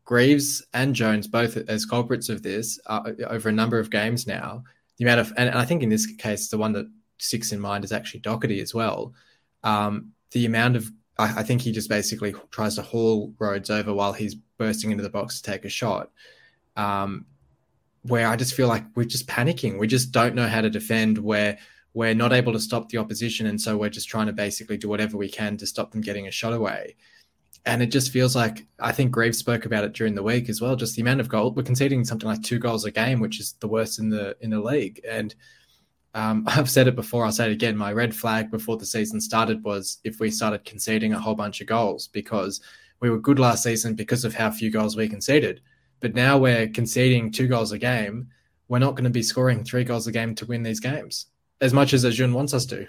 [0.03, 4.63] Greaves and Jones, both as culprits of this, uh, over a number of games now,
[4.97, 6.89] the amount of, and I think in this case, the one that
[7.21, 9.13] sticks in mind is actually Docherty as well.
[9.63, 13.93] Um, the amount of, I, I think he just basically tries to haul Rhodes over
[13.93, 16.09] while he's bursting into the box to take a shot.
[16.75, 17.25] Um,
[18.03, 19.77] where I just feel like we're just panicking.
[19.77, 21.19] We just don't know how to defend.
[21.19, 21.59] Where
[21.93, 24.89] we're not able to stop the opposition, and so we're just trying to basically do
[24.89, 26.95] whatever we can to stop them getting a shot away.
[27.63, 30.61] And it just feels like I think Greaves spoke about it during the week as
[30.61, 30.75] well.
[30.75, 33.53] Just the amount of goals we're conceding something like two goals a game, which is
[33.59, 34.99] the worst in the in the league.
[35.07, 35.35] And
[36.13, 37.25] um, I've said it before.
[37.25, 37.77] I'll say it again.
[37.77, 41.61] My red flag before the season started was if we started conceding a whole bunch
[41.61, 42.61] of goals because
[42.99, 45.61] we were good last season because of how few goals we conceded.
[45.99, 48.27] But now we're conceding two goals a game.
[48.67, 51.27] We're not going to be scoring three goals a game to win these games
[51.61, 52.87] as much as Acun wants us to.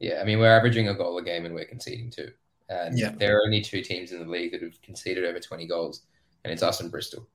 [0.00, 2.30] Yeah, I mean, we're averaging a goal a game and we're conceding two.
[2.68, 3.12] And yeah.
[3.16, 6.02] there are only two teams in the league that have conceded over 20 goals,
[6.44, 7.26] and it's us and Bristol.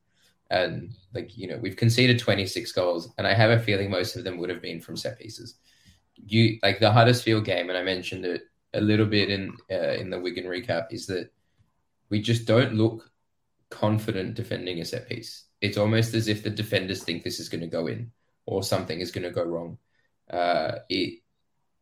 [0.49, 4.23] And, like, you know, we've conceded 26 goals, and I have a feeling most of
[4.23, 5.55] them would have been from set pieces.
[6.15, 10.09] You like the Huddersfield game, and I mentioned it a little bit in uh, in
[10.09, 11.31] the Wigan recap, is that
[12.09, 13.09] we just don't look
[13.69, 15.45] confident defending a set piece.
[15.61, 18.11] It's almost as if the defenders think this is going to go in
[18.45, 19.77] or something is going to go wrong.
[20.29, 21.19] Uh, it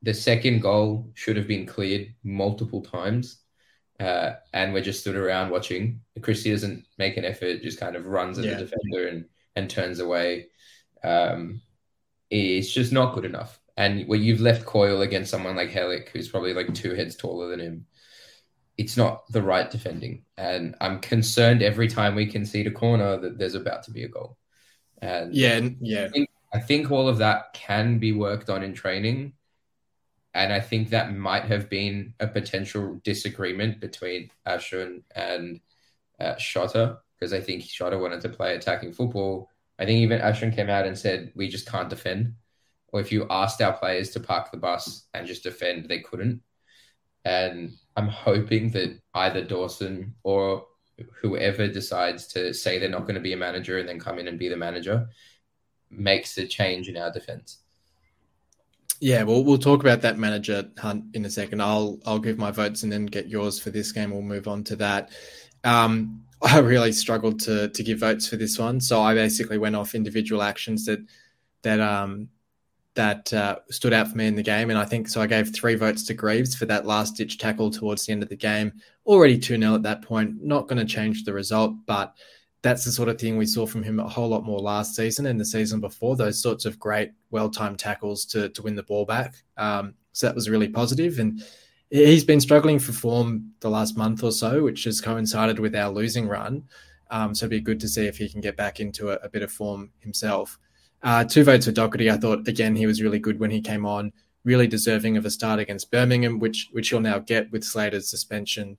[0.01, 3.40] the second goal should have been cleared multiple times,
[4.01, 6.01] uh, and we're just stood around watching.
[6.21, 8.55] Christie doesn't make an effort; just kind of runs at yeah.
[8.55, 10.47] the defender and and turns away.
[11.03, 11.61] Um,
[12.29, 13.59] it's just not good enough.
[13.77, 17.49] And where you've left Coyle against someone like Helik, who's probably like two heads taller
[17.49, 17.85] than him,
[18.77, 20.25] it's not the right defending.
[20.37, 24.07] And I'm concerned every time we concede a corner that there's about to be a
[24.07, 24.37] goal.
[25.01, 26.05] And yeah, yeah.
[26.05, 29.33] I think, I think all of that can be worked on in training.
[30.33, 35.59] And I think that might have been a potential disagreement between Acun and
[36.19, 39.49] uh, Shota, because I think Shota wanted to play attacking football.
[39.77, 42.35] I think even Acun came out and said, we just can't defend.
[42.93, 46.41] Or if you asked our players to park the bus and just defend, they couldn't.
[47.25, 50.65] And I'm hoping that either Dawson or
[51.21, 54.27] whoever decides to say they're not going to be a manager and then come in
[54.27, 55.07] and be the manager
[55.89, 57.60] makes a change in our defense.
[59.01, 61.59] Yeah, well, we'll talk about that manager hunt in a second.
[61.59, 64.11] I'll I'll give my votes and then get yours for this game.
[64.11, 65.09] We'll move on to that.
[65.63, 69.75] Um, I really struggled to to give votes for this one, so I basically went
[69.75, 70.99] off individual actions that
[71.63, 72.29] that um
[72.93, 74.69] that uh, stood out for me in the game.
[74.69, 75.21] And I think so.
[75.21, 78.29] I gave three votes to Greaves for that last ditch tackle towards the end of
[78.29, 78.73] the game.
[79.05, 80.43] Already 2 0 at that point.
[80.43, 82.13] Not going to change the result, but
[82.61, 85.25] that's the sort of thing we saw from him a whole lot more last season
[85.25, 86.15] and the season before.
[86.15, 89.35] Those sorts of great, well timed tackles to, to win the ball back.
[89.57, 91.17] Um, so that was really positive.
[91.19, 91.41] And
[91.89, 95.91] he's been struggling for form the last month or so, which has coincided with our
[95.91, 96.63] losing run.
[97.09, 99.29] Um, so it'd be good to see if he can get back into a, a
[99.29, 100.57] bit of form himself.
[101.03, 102.11] Uh, two votes for Docherty.
[102.11, 105.31] I thought again he was really good when he came on, really deserving of a
[105.31, 108.77] start against Birmingham, which which he'll now get with Slater's suspension.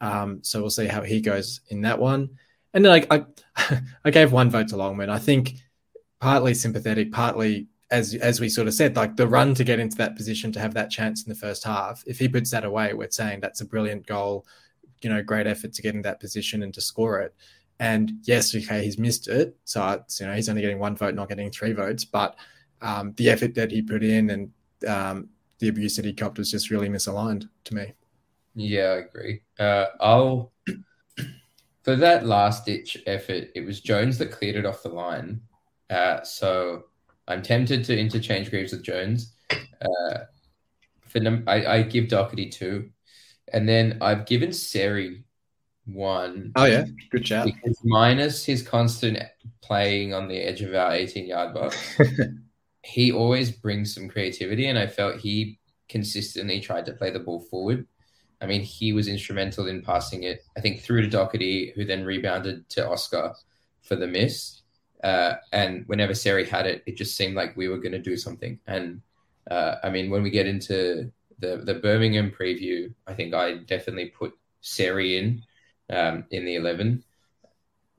[0.00, 2.38] Um, so we'll see how he goes in that one.
[2.74, 3.24] And I I,
[4.04, 5.10] I gave one vote to Longman.
[5.10, 5.54] I think
[6.20, 9.96] partly sympathetic, partly as as we sort of said, like the run to get into
[9.98, 12.02] that position to have that chance in the first half.
[12.06, 14.46] If he puts that away, we're saying that's a brilliant goal.
[15.02, 17.34] You know, great effort to get in that position and to score it.
[17.80, 19.56] And yes, okay, he's missed it.
[19.64, 22.04] So it's, you know, he's only getting one vote, not getting three votes.
[22.04, 22.36] But
[22.80, 24.52] um, the effort that he put in and
[24.86, 27.94] um, the abuse that he copped was just really misaligned to me.
[28.54, 29.42] Yeah, I agree.
[29.58, 30.52] Uh, I'll
[31.82, 35.40] for that last ditch effort, it was Jones that cleared it off the line,
[35.90, 36.84] Uh, so
[37.28, 39.34] I'm tempted to interchange Greaves with Jones.
[39.50, 40.18] Uh,
[41.08, 42.90] for num- I, I give Docherty two,
[43.52, 45.24] and then I've given Seri
[45.84, 46.52] one.
[46.56, 47.50] Oh yeah, good job.
[47.84, 49.18] Minus his constant
[49.60, 51.76] playing on the edge of our 18 yard box,
[52.84, 57.40] he always brings some creativity, and I felt he consistently tried to play the ball
[57.40, 57.86] forward.
[58.42, 62.04] I mean, he was instrumental in passing it, I think, through to Docherty, who then
[62.04, 63.34] rebounded to Oscar
[63.82, 64.62] for the miss.
[65.02, 68.16] Uh, and whenever Seri had it, it just seemed like we were going to do
[68.16, 68.58] something.
[68.66, 69.00] And
[69.50, 74.06] uh, I mean, when we get into the the Birmingham preview, I think I definitely
[74.06, 75.42] put Seri in
[75.90, 77.04] um, in the eleven.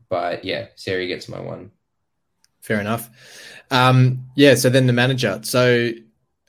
[0.09, 1.71] But yeah, Seri gets my one.
[2.61, 3.09] Fair enough.
[3.71, 4.55] Um, yeah.
[4.55, 5.41] So then the manager.
[5.43, 5.91] So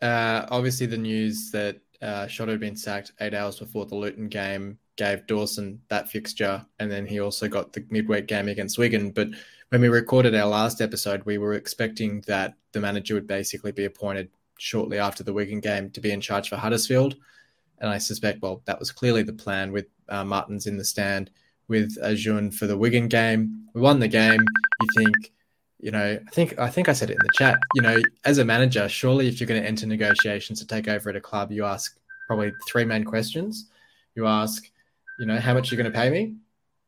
[0.01, 4.29] uh, obviously the news that uh, Shota had been sacked eight hours before the Luton
[4.29, 9.11] game gave Dawson that fixture, and then he also got the midweek game against Wigan.
[9.11, 9.29] But
[9.71, 13.87] when we recorded our last episode, we were expecting that the manager would basically be
[13.87, 17.17] appointed shortly after the Wigan game to be in charge for Huddersfield.
[17.79, 21.31] And I suspect, well, that was clearly the plan with uh, Martins in the stand
[21.69, 23.67] with Acun for the Wigan game.
[23.75, 24.41] We won the game.
[24.41, 25.33] You think,
[25.85, 27.59] you know, I think I think I said it in the chat.
[27.75, 31.11] You know, as a manager, surely if you're going to enter negotiations to take over
[31.11, 33.69] at a club, you ask probably three main questions.
[34.15, 34.65] You ask,
[35.19, 36.37] you know, how much you're going to pay me?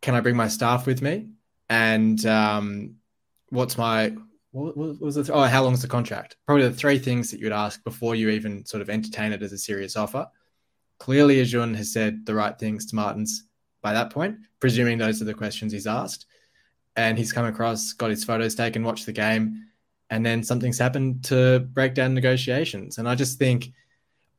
[0.01, 1.29] Can I bring my staff with me?
[1.69, 2.95] And um,
[3.51, 4.15] what's my
[4.53, 6.37] what, was the oh how long's the contract?
[6.47, 9.53] Probably the three things that you'd ask before you even sort of entertain it as
[9.53, 10.27] a serious offer.
[11.01, 13.45] Clearly, Acun has said the right things to Martins
[13.83, 16.25] by that point, presuming those are the questions he's asked.
[16.97, 19.67] And he's come across, got his photos taken, watched the game,
[20.09, 22.99] and then something's happened to break down negotiations.
[22.99, 23.73] And I just think,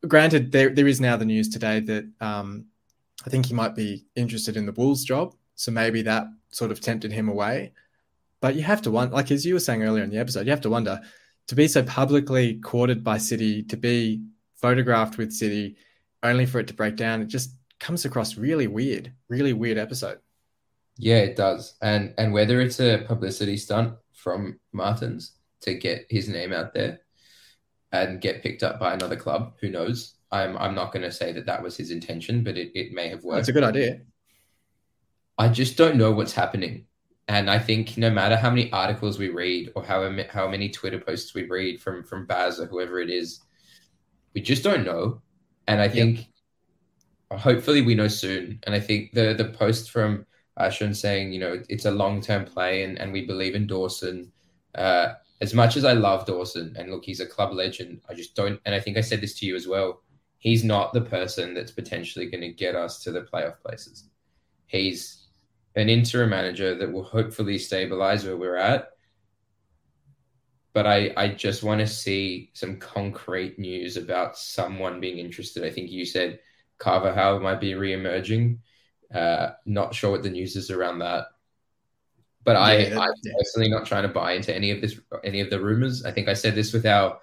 [0.07, 2.65] granted, there there is now the news today that um,
[3.25, 6.81] I think he might be interested in the Wolves job, so maybe that sort of
[6.81, 7.73] tempted him away.
[8.39, 10.51] But you have to wonder, like as you were saying earlier in the episode, you
[10.51, 11.01] have to wonder
[11.47, 14.21] to be so publicly courted by City, to be
[14.55, 15.75] photographed with City,
[16.23, 17.21] only for it to break down.
[17.21, 20.19] It just comes across really weird, really weird episode.
[20.97, 21.75] Yeah, it does.
[21.81, 27.01] And and whether it's a publicity stunt from Martins to get his name out there
[27.91, 30.15] and get picked up by another club, who knows?
[30.31, 33.09] I'm I'm not going to say that that was his intention, but it, it may
[33.09, 33.37] have worked.
[33.37, 34.01] That's a good idea.
[35.37, 36.85] I just don't know what's happening.
[37.27, 40.99] And I think no matter how many articles we read or how, how many Twitter
[40.99, 43.41] posts we read from, from Baz or whoever it is,
[44.33, 45.21] we just don't know.
[45.67, 46.29] And I think
[47.29, 47.39] yep.
[47.41, 48.59] hopefully we know soon.
[48.63, 50.25] And I think the, the post from
[50.57, 54.31] Ashton saying, you know, it's a long term play and, and we believe in Dawson.
[54.75, 58.35] Uh, as much as I love Dawson and look, he's a club legend, I just
[58.35, 58.59] don't.
[58.65, 60.01] And I think I said this to you as well.
[60.39, 64.09] He's not the person that's potentially going to get us to the playoff places.
[64.67, 65.27] He's
[65.75, 68.89] an interim manager that will hopefully stabilize where we're at.
[70.73, 75.63] But I, I just want to see some concrete news about someone being interested.
[75.63, 76.39] I think you said
[76.79, 78.59] Carvalhal might be re-emerging.
[79.13, 81.25] Uh, not sure what the news is around that.
[82.43, 85.49] But yeah, I, I'm personally not trying to buy into any of this, any of
[85.49, 86.05] the rumors.
[86.05, 87.19] I think I said this with our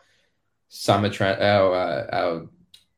[0.68, 2.48] summer, tra- our, uh, our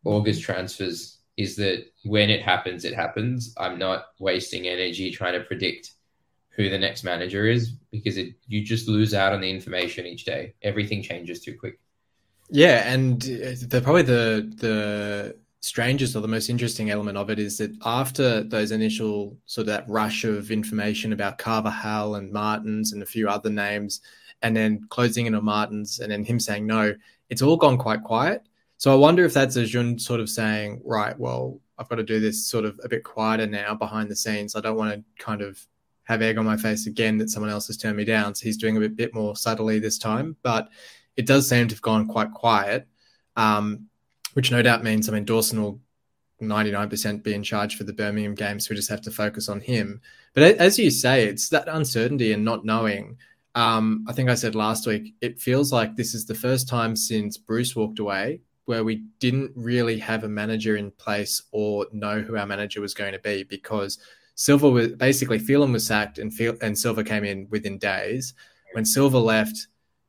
[0.05, 3.55] August transfers is that when it happens, it happens.
[3.59, 5.93] I'm not wasting energy trying to predict
[6.51, 10.25] who the next manager is because it, you just lose out on the information each
[10.25, 10.55] day.
[10.63, 11.79] Everything changes too quick.
[12.49, 17.59] Yeah, and they're probably the the strangest or the most interesting element of it is
[17.59, 22.93] that after those initial sort of that rush of information about Carver Carvalhal and Martins
[22.93, 24.01] and a few other names,
[24.43, 26.95] and then closing in on Martins and then him saying no,
[27.31, 28.47] it's all gone quite quiet.
[28.77, 32.21] So I wonder if that's Acun sort of saying, right, well, I've got to do
[32.21, 34.55] this sort of a bit quieter now behind the scenes.
[34.55, 35.59] I don't want to kind of
[36.05, 38.35] have egg on my face again that someone else has turned me down.
[38.35, 40.69] So he's doing a bit, bit more subtly this time, but
[41.17, 42.87] it does seem to have gone quite quiet,
[43.37, 43.87] um,
[44.37, 45.81] which no doubt means, I mean, Dawson will
[46.43, 48.61] 99% be in charge for the Birmingham game.
[48.61, 50.03] So we just have to focus on him.
[50.35, 53.17] But as you say, it's that uncertainty and not knowing.
[53.55, 56.95] Um, I think I said last week, it feels like this is the first time
[56.97, 62.21] since Bruce walked away where we didn't really have a manager in place or know
[62.21, 63.99] who our manager was going to be because
[64.35, 66.31] Silva was basically Phelan was sacked and
[66.61, 68.35] and Silva came in within days.
[68.75, 69.69] When Silva left,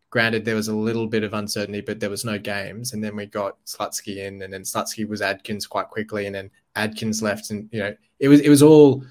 [0.10, 2.94] granted there was a little bit of uncertainty, but there was no games.
[2.94, 6.50] And then we got Slutsky in, and then Slutsky was Adkins quite quickly, and then
[6.76, 9.04] Adkins left, and you know it was it was all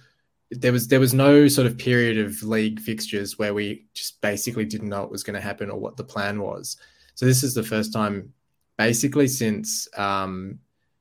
[0.51, 4.65] there was there was no sort of period of league fixtures where we just basically
[4.65, 6.77] didn't know what was going to happen or what the plan was.
[7.15, 8.33] So this is the first time
[8.77, 10.59] basically since um,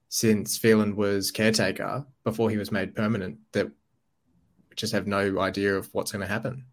[0.10, 5.76] since Phelan was caretaker before he was made permanent that we just have no idea
[5.76, 6.66] of what's going to happen.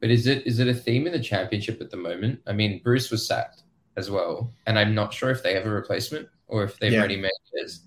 [0.00, 2.40] But is it is it a theme in the championship at the moment?
[2.46, 3.62] I mean, Bruce was sacked
[3.96, 7.00] as well, and I'm not sure if they have a replacement or if they've Yeah.
[7.00, 7.80] already made theirs.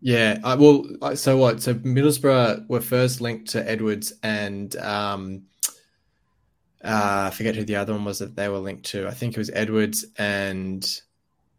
[0.00, 1.60] Yeah, I, well, so what?
[1.60, 5.42] So Middlesbrough were first linked to Edwards and um,
[6.84, 9.08] uh, I forget who the other one was that they were linked to.
[9.08, 10.84] I think it was Edwards and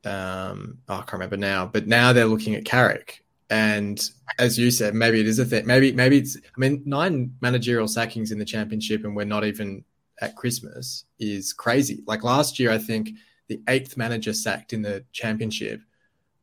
[0.05, 1.65] um, oh, I can't remember now.
[1.65, 5.65] But now they're looking at Carrick, and as you said, maybe it is a thing.
[5.65, 6.37] Maybe maybe it's.
[6.37, 9.83] I mean, nine managerial sackings in the championship, and we're not even
[10.21, 12.03] at Christmas is crazy.
[12.05, 13.11] Like last year, I think
[13.47, 15.81] the eighth manager sacked in the championship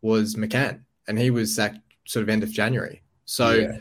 [0.03, 3.03] was McCann, and he was sacked sort of end of January.
[3.25, 3.79] So Yeah.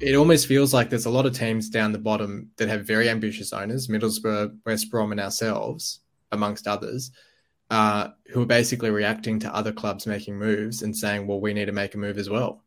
[0.00, 3.08] it almost feels like there's a lot of teams down the bottom that have very
[3.08, 6.00] ambitious owners, Middlesbrough, West Brom, and ourselves,
[6.32, 7.10] amongst others,
[7.70, 11.66] uh, who are basically reacting to other clubs making moves and saying, well, we need
[11.66, 12.62] to make a move as well.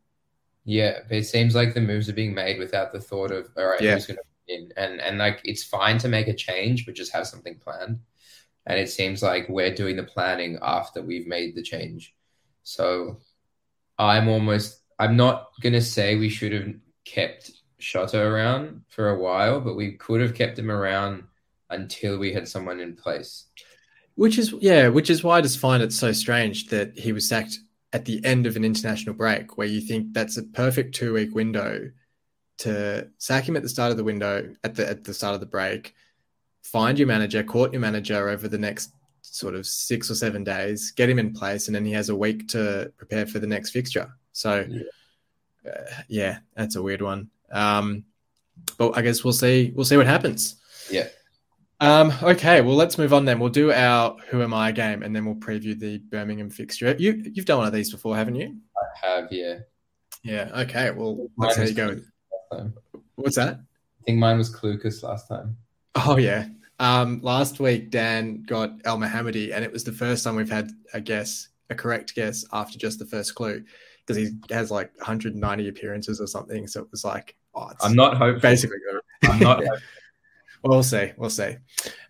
[0.64, 3.80] Yeah, it seems like the moves are being made without the thought of all right,
[3.80, 3.94] Yeah.
[3.94, 4.22] who's going to
[4.54, 8.00] in, and and like it's fine to make a change, but just have something planned.
[8.66, 12.14] And it seems like we're doing the planning after we've made the change.
[12.64, 13.20] So
[13.98, 16.74] I'm almost I'm not gonna say we should have
[17.04, 21.24] kept Shota around for a while, but we could have kept him around
[21.70, 23.46] until we had someone in place.
[24.18, 27.28] Which is, yeah, which is why I just find it so strange that he was
[27.28, 27.60] sacked
[27.92, 31.36] at the end of an international break, where you think that's a perfect two week
[31.36, 31.88] window
[32.58, 35.40] to sack him at the start of the window, at the at the start of
[35.40, 35.94] the break,
[36.64, 38.90] find your manager, court your manager over the next
[39.22, 42.16] sort of six or seven days, get him in place, and then he has a
[42.16, 44.12] week to prepare for the next fixture.
[44.32, 45.70] So, Yeah.
[45.70, 47.30] uh, yeah, that's a weird one.
[47.52, 48.04] Um,
[48.78, 49.70] but I guess we'll see.
[49.76, 50.56] We'll see what happens.
[50.90, 51.06] Yeah.
[51.80, 53.38] Um, okay, well, let's move on then.
[53.38, 56.94] We'll do our Who Am I game and then we'll preview the Birmingham fixture.
[56.98, 58.56] You, you've done one of these before, haven't you?
[58.76, 59.58] I have, yeah.
[60.24, 60.90] Yeah, okay.
[60.90, 61.88] Well, let's see how you go.
[61.88, 62.72] with-
[63.14, 63.54] What's that?
[63.60, 65.56] I think mine was Clucas last time.
[65.94, 66.48] Oh, yeah.
[66.80, 71.00] Um, last week, Dan got Elmohamady, and it was the first time we've had a
[71.00, 73.64] guess, a correct guess after just the first clue
[74.06, 76.66] because he has like 190 appearances or something.
[76.66, 78.40] So it was like, oh, it's I'm not hopeful.
[78.40, 78.78] basically
[79.24, 79.62] I'm not
[80.64, 80.70] Yeah.
[80.70, 81.12] We'll see.
[81.16, 81.56] We'll see.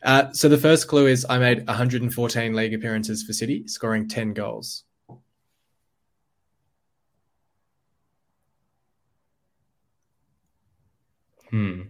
[0.03, 4.33] Uh, so the first clue is I made 114 league appearances for City, scoring 10
[4.33, 4.85] goals.
[11.51, 11.83] Hmm.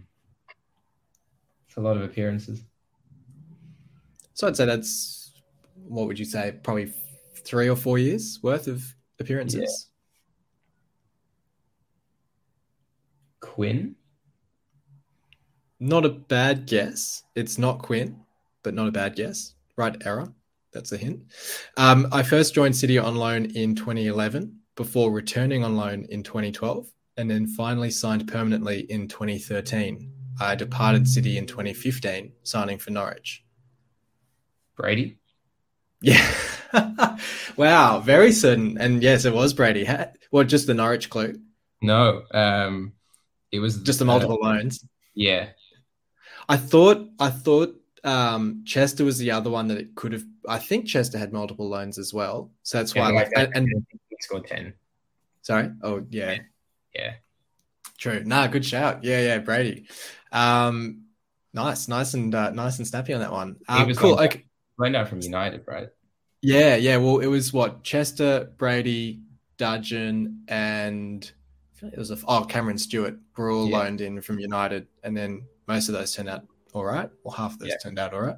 [1.67, 2.63] It's a lot of appearances.
[4.33, 5.33] So I'd say that's
[5.87, 6.55] what would you say?
[6.63, 6.93] Probably
[7.43, 8.83] three or four years worth of
[9.19, 9.89] appearances.
[13.39, 13.95] Quinn?
[15.79, 17.23] Not a bad guess.
[17.35, 18.19] It's not Quinn,
[18.63, 19.53] but not a bad guess.
[19.77, 20.33] Right error.
[20.73, 21.23] That's a hint.
[21.77, 26.87] Um, I first joined City on loan in 2011 before returning on loan in 2012
[27.17, 30.11] and then finally signed permanently in 2013.
[30.39, 33.43] I departed City in 2015, signing for Norwich.
[34.77, 35.17] Brady?
[36.01, 36.33] Yeah.
[37.57, 37.99] wow.
[37.99, 38.77] Very certain.
[38.77, 39.87] And yes, it was Brady.
[40.31, 41.39] Well, just the Norwich clue,
[41.81, 42.23] No.
[42.31, 42.93] Um
[43.51, 44.85] it was just the uh, multiple loans.
[45.15, 45.49] yeah.
[46.49, 50.23] I thought I thought um, Chester was the other one that it could have.
[50.47, 53.09] I think Chester had multiple loans as well, so that's why.
[53.09, 53.73] Yeah, like, like and, that.
[53.75, 54.73] and He scored ten.
[55.41, 56.37] sorry, oh yeah,
[56.95, 57.13] Yeah.
[57.97, 58.23] true.
[58.25, 59.03] Nah, good shout.
[59.03, 59.87] Yeah, yeah, Brady.
[60.31, 61.05] Um,
[61.53, 63.57] nice, nice and uh, nice and snappy on that one.
[63.67, 64.15] He Um, was cool.
[64.15, 64.45] on- Okay.
[64.95, 65.89] Out from United, right?
[66.41, 66.95] Yeah, yeah.
[66.97, 69.19] Well, it was what Chester, Brady,
[69.57, 71.29] Dudgeon, and
[71.81, 73.79] it was a oh Cameron Stewart were all Yeah.
[73.79, 76.43] loaned in from United, and then most of those turned out
[76.73, 77.77] all right, or half of those Yeah.
[77.81, 78.37] turned out all right.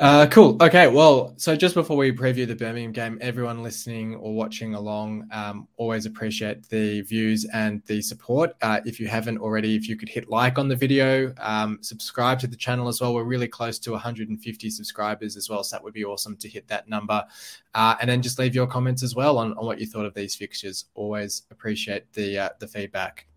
[0.00, 0.60] Uh, cool.
[0.60, 0.88] Okay.
[0.88, 5.68] Well, so just before we preview the Birmingham game, everyone listening or watching along, um,
[5.76, 8.56] always appreciate the views and the support.
[8.60, 12.40] Uh, if you haven't already, if you could hit like on the video, um, subscribe
[12.40, 13.14] to the channel as well.
[13.14, 16.66] We're really close to 150 subscribers as well, so that would be awesome to hit
[16.68, 17.24] that number.
[17.72, 20.14] Uh, and then just leave your comments as well on, on what you thought of
[20.14, 20.86] these fixtures.
[20.96, 23.28] Always appreciate the uh, the feedback.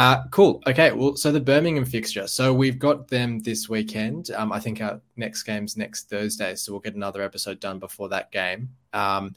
[0.00, 0.62] Uh, cool.
[0.66, 0.92] Okay.
[0.92, 2.26] Well, so the Birmingham fixture.
[2.26, 4.30] So we've got them this weekend.
[4.30, 8.08] Um, I think our next game's next Thursday, so we'll get another episode done before
[8.08, 8.70] that game.
[8.94, 9.36] Um,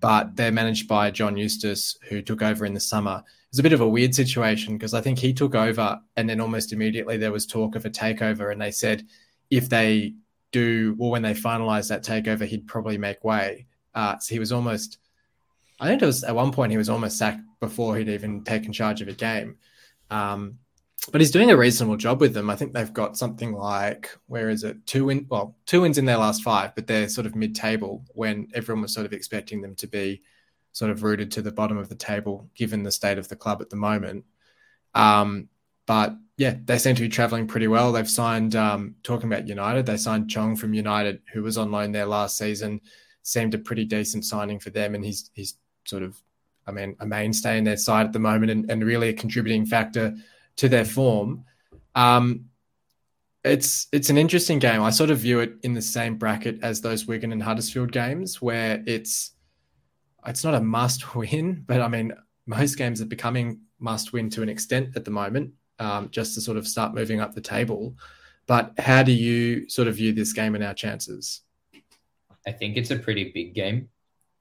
[0.00, 3.22] but they're managed by John Eustace, who took over in the summer.
[3.50, 6.40] It's a bit of a weird situation because I think he took over, and then
[6.40, 9.06] almost immediately there was talk of a takeover, and they said
[9.50, 10.14] if they
[10.50, 13.66] do, well, when they finalize that takeover, he'd probably make way.
[13.94, 14.98] Uh, so he was almost,
[15.78, 18.72] I think it was at one point he was almost sacked before he'd even taken
[18.72, 19.58] charge of a game.
[20.12, 20.58] Um,
[21.10, 22.48] but he's doing a reasonable job with them.
[22.48, 24.86] I think they've got something like where is it?
[24.86, 28.48] Two win, well, two wins in their last five, but they're sort of mid-table when
[28.54, 30.22] everyone was sort of expecting them to be
[30.72, 33.60] sort of rooted to the bottom of the table, given the state of the club
[33.60, 34.24] at the moment.
[34.94, 35.48] Um,
[35.86, 37.90] but yeah, they seem to be traveling pretty well.
[37.90, 41.92] They've signed, um, talking about United, they signed Chong from United, who was on loan
[41.92, 42.80] there last season.
[43.24, 45.54] Seemed a pretty decent signing for them, and he's he's
[45.84, 46.20] sort of,
[46.66, 49.66] I mean, a mainstay in their side at the moment, and, and really a contributing
[49.66, 50.14] factor
[50.56, 51.44] to their form.
[51.94, 52.46] Um,
[53.44, 54.82] it's it's an interesting game.
[54.82, 58.40] I sort of view it in the same bracket as those Wigan and Huddersfield games,
[58.40, 59.32] where it's
[60.26, 62.12] it's not a must win, but I mean,
[62.46, 66.40] most games are becoming must win to an extent at the moment um, just to
[66.40, 67.96] sort of start moving up the table.
[68.46, 71.42] But how do you sort of view this game and our chances?
[72.46, 73.88] I think it's a pretty big game.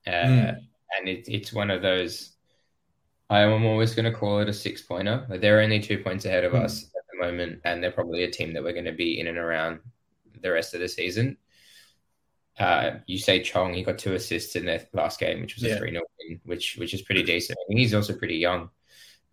[0.07, 0.57] Uh, mm.
[0.97, 2.31] And it, it's one of those,
[3.29, 5.25] I am always going to call it a six pointer.
[5.29, 6.63] Like they're only two points ahead of mm.
[6.63, 7.61] us at the moment.
[7.63, 9.79] And they're probably a team that we're going to be in and around
[10.41, 11.37] the rest of the season.
[12.59, 15.77] Uh, you say Chong, he got two assists in their last game, which was a
[15.77, 17.57] 3 0 win, which, which is pretty decent.
[17.59, 18.69] I think he's also pretty young.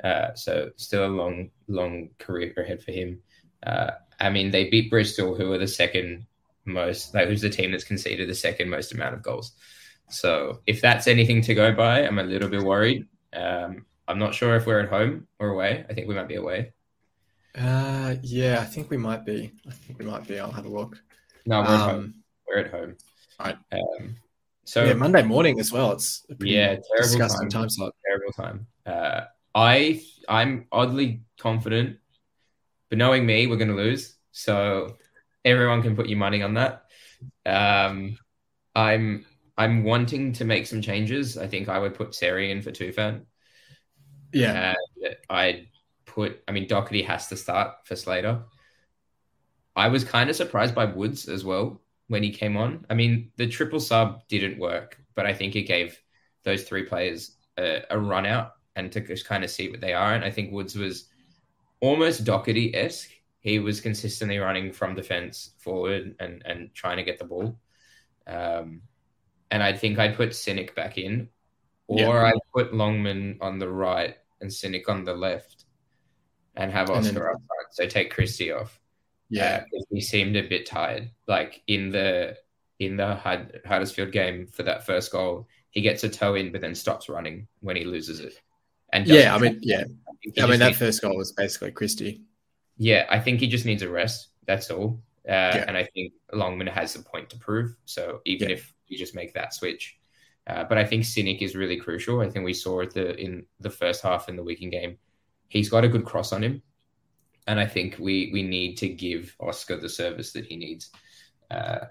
[0.03, 3.21] Uh, so still a long, long career ahead for him.
[3.65, 3.91] Uh,
[4.21, 6.27] I mean, they beat Bristol, who are the second
[6.65, 9.53] most, like, who's the team that's conceded the second most amount of goals.
[10.11, 13.07] So if that's anything to go by, I'm a little bit worried.
[13.33, 15.85] Um, I'm not sure if we're at home or away.
[15.89, 16.73] I think we might be away.
[17.55, 19.53] Uh, yeah, I think we might be.
[19.67, 20.39] I think we might be.
[20.39, 20.97] I'll have a look.
[21.47, 22.15] No, we're um, at home.
[22.47, 22.97] We're at home.
[23.41, 23.57] Right.
[23.73, 24.17] Um,
[24.65, 25.93] so yeah, Monday morning as well.
[25.93, 27.63] It's yeah, terrible disgusting time.
[27.63, 27.95] time slot.
[28.07, 28.67] Terrible time.
[28.85, 29.23] Uh,
[29.55, 31.99] I I'm oddly confident,
[32.89, 34.17] but knowing me, we're going to lose.
[34.33, 34.97] So
[35.45, 36.85] everyone can put your money on that.
[37.47, 38.19] Um,
[38.75, 39.25] I'm
[39.59, 41.37] I'm wanting to make some changes.
[41.37, 43.23] I think I would put Seri in for Tufan.
[44.33, 44.75] Yeah,
[45.29, 45.69] I'd
[46.07, 46.43] put.
[46.47, 48.45] I mean, Docherty has to start for Slater.
[49.75, 52.87] I was kind of surprised by Woods as well when he came on.
[52.89, 56.01] I mean, the triple sub didn't work, but I think it gave
[56.45, 59.93] those three players a, a run out and to just kind of see what they
[59.93, 60.15] are.
[60.15, 61.07] And I think Woods was
[61.81, 63.11] almost Docherty esque.
[63.41, 67.59] He was consistently running from defense forward and and trying to get the ball.
[68.27, 68.83] Um,
[69.51, 71.29] and I think I'd put Sinik back in,
[71.87, 72.25] or yeah.
[72.25, 75.65] I'd put Longman on the right and Sinik on the left,
[76.57, 77.69] and have Oscar then, up front.
[77.73, 78.81] So take Christie off.
[79.31, 81.11] Yeah, uh, he seemed a bit tired.
[81.27, 82.37] Like in the
[82.79, 83.15] in the
[83.67, 87.49] Huddersfield game for that first goal, he gets a toe in, but then stops running
[87.61, 88.35] when he loses it.
[88.93, 89.85] And yeah, I mean, yeah,
[90.39, 92.23] I, I mean that first goal was basically Christie.
[92.79, 94.29] Yeah, I think he just needs a rest.
[94.47, 95.03] That's all.
[95.29, 95.65] Uh, yeah.
[95.69, 97.77] And I think Longman has a point to prove.
[97.85, 98.55] So even yeah.
[98.55, 99.99] if you just make that switch,
[100.47, 102.21] uh, but I think Sinik is really crucial.
[102.21, 104.99] I think we saw it the, in the first half in the weekend game.
[105.49, 106.63] He's got a good cross on him,
[107.47, 110.91] and I think we we need to give Oscar the service that he needs.
[111.51, 111.87] Uh,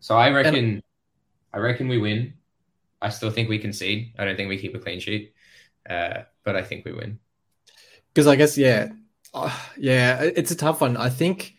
[0.00, 0.82] so I reckon, and-
[1.52, 2.34] I reckon we win.
[3.00, 4.14] I still think we concede.
[4.18, 5.34] I don't think we keep a clean sheet.
[5.88, 7.18] Uh, but I think we win.
[8.12, 8.88] Because I guess yeah,
[9.34, 10.96] uh, yeah, it's a tough one.
[10.96, 11.55] I think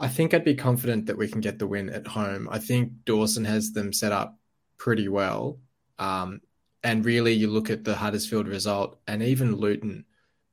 [0.00, 2.48] I think I'd be confident that we can get the win at home.
[2.50, 4.38] I think Dawson has them set up
[4.78, 5.58] pretty well.
[5.98, 6.40] Um,
[6.82, 10.06] and really, you look at the Huddersfield result and even Luton,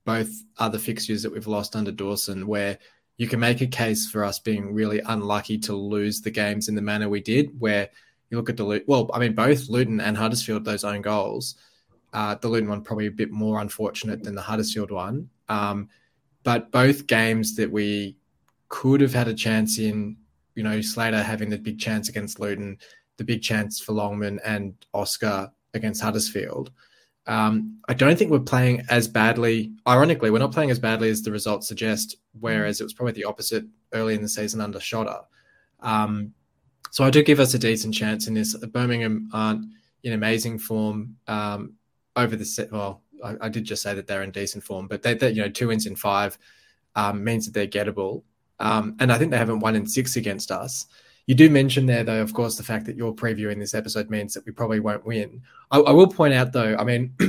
[0.03, 2.77] both other fixtures that we've lost under Dawson, where
[3.15, 6.75] you can make a case for us being really unlucky to lose the games in
[6.75, 7.57] the manner we did.
[7.59, 7.89] Where
[8.29, 11.55] you look at the well, I mean, both Luton and Huddersfield, those own goals
[12.13, 15.29] uh, the Luton one probably a bit more unfortunate than the Huddersfield one.
[15.49, 15.89] Um,
[16.43, 18.17] but both games that we
[18.69, 20.17] could have had a chance in,
[20.55, 22.77] you know, Slater having the big chance against Luton,
[23.17, 26.71] the big chance for Longman and Oscar against Huddersfield.
[27.25, 29.73] Um, I don't think we're playing as badly.
[29.87, 33.25] Ironically, we're not playing as badly as the results suggest, whereas it was probably the
[33.25, 35.25] opposite early in the season under Shota.
[35.81, 36.33] Um,
[36.91, 38.55] so I do give us a decent chance in this.
[38.55, 39.65] Birmingham aren't
[40.03, 41.17] in amazing form.
[41.27, 41.73] Um,
[42.17, 42.71] over the set.
[42.71, 45.41] Well, I, I, did just say that they're in decent form, but they, they you
[45.41, 46.37] know, two wins in five
[46.95, 48.23] um, means that they're gettable.
[48.59, 50.85] Um, and I think they haven't won in six against us.
[51.27, 54.33] You do mention there, though, of course, the fact that you're previewing this episode means
[54.33, 55.41] that we probably won't win.
[55.71, 57.13] I, I will point out, though, I mean,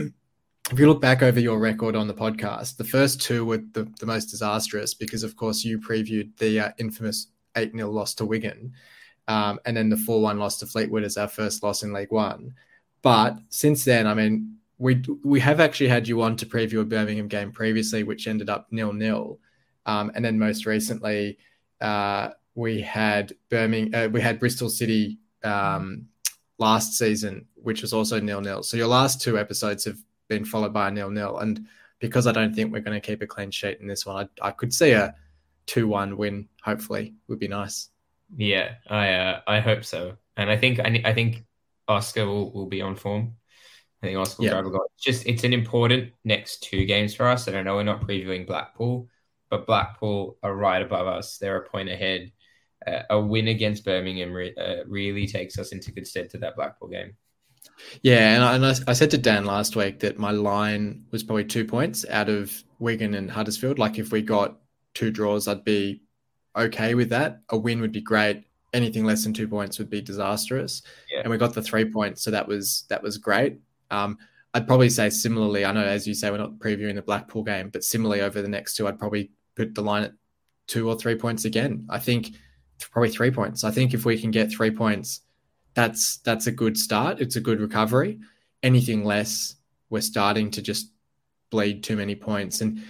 [0.71, 3.91] if you look back over your record on the podcast, the first two were the,
[3.99, 8.25] the most disastrous because, of course, you previewed the uh, infamous 8 0 loss to
[8.25, 8.73] Wigan.
[9.27, 12.13] Um, and then the 4 1 loss to Fleetwood as our first loss in League
[12.13, 12.55] One.
[13.03, 16.85] But since then, I mean, we we have actually had you on to preview a
[16.85, 19.39] Birmingham game previously, which ended up nil nil,
[19.89, 21.39] um, and then most recently
[21.81, 26.07] uh, we had Birmingham, uh, we had Bristol City um,
[26.59, 28.63] last season, which was also nil nil.
[28.63, 29.97] So your last two episodes have
[30.29, 31.67] been followed by a nil nil, and
[32.01, 34.49] because I don't think we're going to keep a clean sheet in this one, I,
[34.49, 35.15] I could see a
[35.67, 36.49] two one win.
[36.63, 37.89] Hopefully, would be nice.
[38.37, 41.47] Yeah, I uh, I hope so, and I think I, I think
[41.89, 43.37] Oscar will, will be on form.
[44.03, 44.63] I think Oscar yeah.
[44.65, 47.47] It's just it's an important next two games for us.
[47.47, 49.09] And I know we're not previewing Blackpool,
[49.51, 51.39] but Blackpool are right above us.
[51.39, 52.33] They're a point ahead.
[52.87, 56.57] Uh, a win against Birmingham re- uh, really takes us into good stead to that
[56.57, 57.17] Blackpool game.
[58.03, 61.23] Yeah, and I, and I, I, said to Dan last week that my line was
[61.23, 63.79] probably two points out of Wigan and Huddersfield.
[63.79, 64.59] Like if we got
[64.95, 66.03] two draws, I'd be
[66.57, 67.41] okay with that.
[67.51, 68.45] A win would be great.
[68.73, 70.83] Anything less than two points would be disastrous.
[71.13, 71.21] Yeah.
[71.21, 73.59] And we got the three points, so that was that was great.
[73.91, 74.19] Um,
[74.55, 75.65] I'd probably say similarly.
[75.65, 78.49] I know, as you say, we're not previewing the Blackpool game, but similarly over the
[78.49, 80.13] next two, I'd probably put the line at
[80.69, 81.87] two or three points again.
[81.91, 82.31] I think
[82.91, 83.65] probably three points.
[83.65, 85.23] I think if we can get three points,
[85.75, 87.21] that's that's a good start.
[87.21, 88.21] It's a good recovery.
[88.63, 89.57] Anything less,
[89.91, 90.93] we're starting to just
[91.51, 92.61] bleed too many points.
[92.61, 92.83] And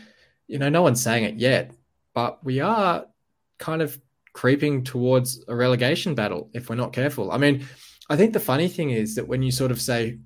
[0.46, 1.72] you know, no one's saying it yet,
[2.14, 3.06] but we are
[3.58, 4.00] kind of
[4.32, 7.32] creeping towards a relegation battle if we're not careful.
[7.32, 7.66] I mean,
[8.08, 10.18] I think the funny thing is that when you sort of say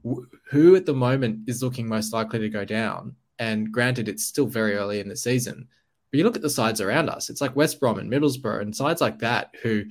[0.50, 4.46] who at the moment is looking most likely to go down, and granted, it's still
[4.46, 5.66] very early in the season,
[6.12, 8.76] but you look at the sides around us, it's like West Brom and Middlesbrough and
[8.76, 9.84] sides like that who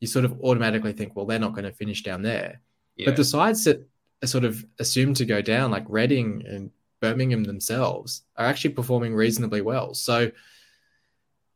[0.00, 2.60] you sort of automatically think, well, they're not going to finish down there.
[2.96, 3.06] Yeah.
[3.06, 3.88] But the sides that
[4.24, 9.14] are sort of assumed to go down, like Reading and Birmingham themselves, are actually performing
[9.14, 9.94] reasonably well.
[9.94, 10.32] So,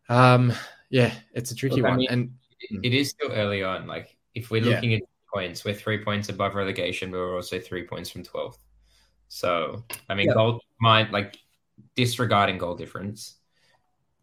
[0.09, 0.53] um,
[0.89, 1.95] yeah, it's a tricky Look, one.
[1.95, 3.89] I mean, and it is still early on.
[3.89, 4.99] Like if we're looking yeah.
[4.99, 5.03] at
[5.35, 8.59] points, we're three points above relegation, but we're also three points from 12th.
[9.27, 10.35] So, I mean, yeah.
[10.35, 11.37] goal, mind like
[11.97, 13.39] disregarding goal difference,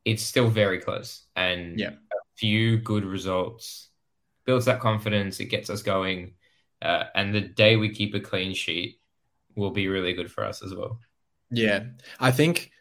[0.06, 1.24] it's still very close.
[1.36, 1.90] And yeah.
[1.90, 3.90] a few good results
[4.46, 5.40] builds that confidence.
[5.40, 6.34] It gets us going.
[6.82, 9.00] Uh, and the day we keep a clean sheet
[9.56, 11.00] will be really good for us as well.
[11.52, 11.86] Yeah.
[12.20, 12.72] I think.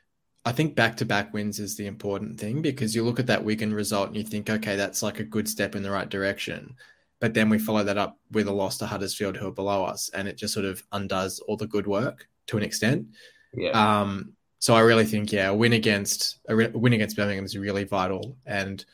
[0.44, 3.44] I think back to back wins is the important thing because you look at that
[3.44, 6.74] Wigan result and you think, okay, that's like a good step in the right direction.
[7.20, 10.08] But then we follow that up with a loss to Huddersfield, who are below us,
[10.10, 13.08] and it just sort of undoes all the good work to an extent.
[13.52, 13.72] Yeah.
[13.72, 17.56] Um, so I really think, yeah, a win against a, re- win against Birmingham is
[17.56, 18.84] really vital, and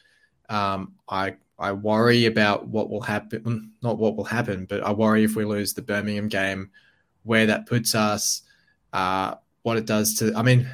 [0.49, 3.73] um, I I worry about what will happen.
[3.83, 6.71] Not what will happen, but I worry if we lose the Birmingham game,
[7.23, 8.43] where that puts us,
[8.93, 10.35] uh, what it does to.
[10.35, 10.69] I mean,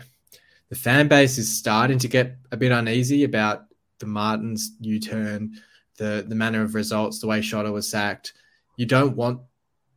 [0.71, 3.67] the fan base is starting to get a bit uneasy about
[4.01, 5.55] the Martins U turn,
[5.99, 8.33] the the manner of results, the way Shota was sacked.
[8.77, 9.43] You don't want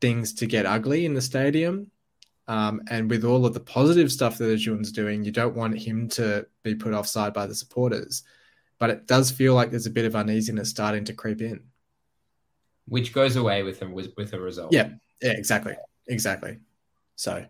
[0.01, 1.89] things to get ugly in the stadium.
[2.47, 6.09] Um, and with all of the positive stuff that Acun's doing, you don't want him
[6.09, 8.23] to be put offside by the supporters.
[8.79, 11.61] But it does feel like there's a bit of uneasiness starting to creep in,
[12.85, 14.73] which goes away with a, with, with a result.
[14.73, 14.89] Yeah,
[15.21, 15.75] yeah, exactly,
[16.07, 16.57] exactly.
[17.15, 17.45] So,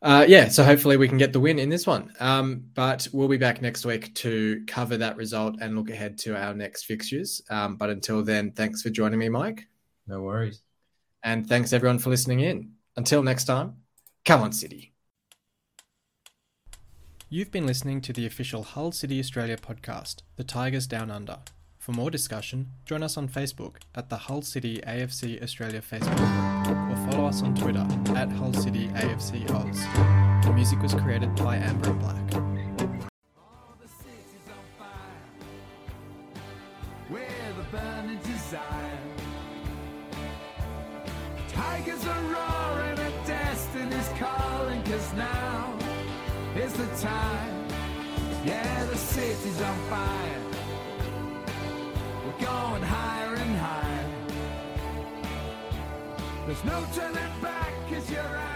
[0.00, 2.12] uh, yeah, so hopefully we can get the win in this one.
[2.20, 6.36] Um, but we'll be back next week to cover that result and look ahead to
[6.36, 7.42] our next fixtures.
[7.50, 9.66] Um, but until then, thanks for joining me, Mike.
[10.06, 10.60] No worries.
[11.24, 12.74] And thanks everyone for listening in.
[12.96, 13.83] Until next time.
[14.24, 14.92] Come on, City.
[17.28, 21.40] You've been listening to the official Hull City Australia podcast, The Tigers Down Under.
[21.78, 26.78] For more discussion, join us on Facebook at the Hull City AFC Australia Facebook group
[26.90, 30.46] or follow us on Twitter at Hull City AFC Oz.
[30.46, 32.53] The music was created by Amber Black.
[47.04, 47.66] Time.
[48.44, 50.42] Yeah the city's on fire.
[52.24, 54.10] We're going higher and higher.
[56.46, 58.53] There's no turning back cause you're out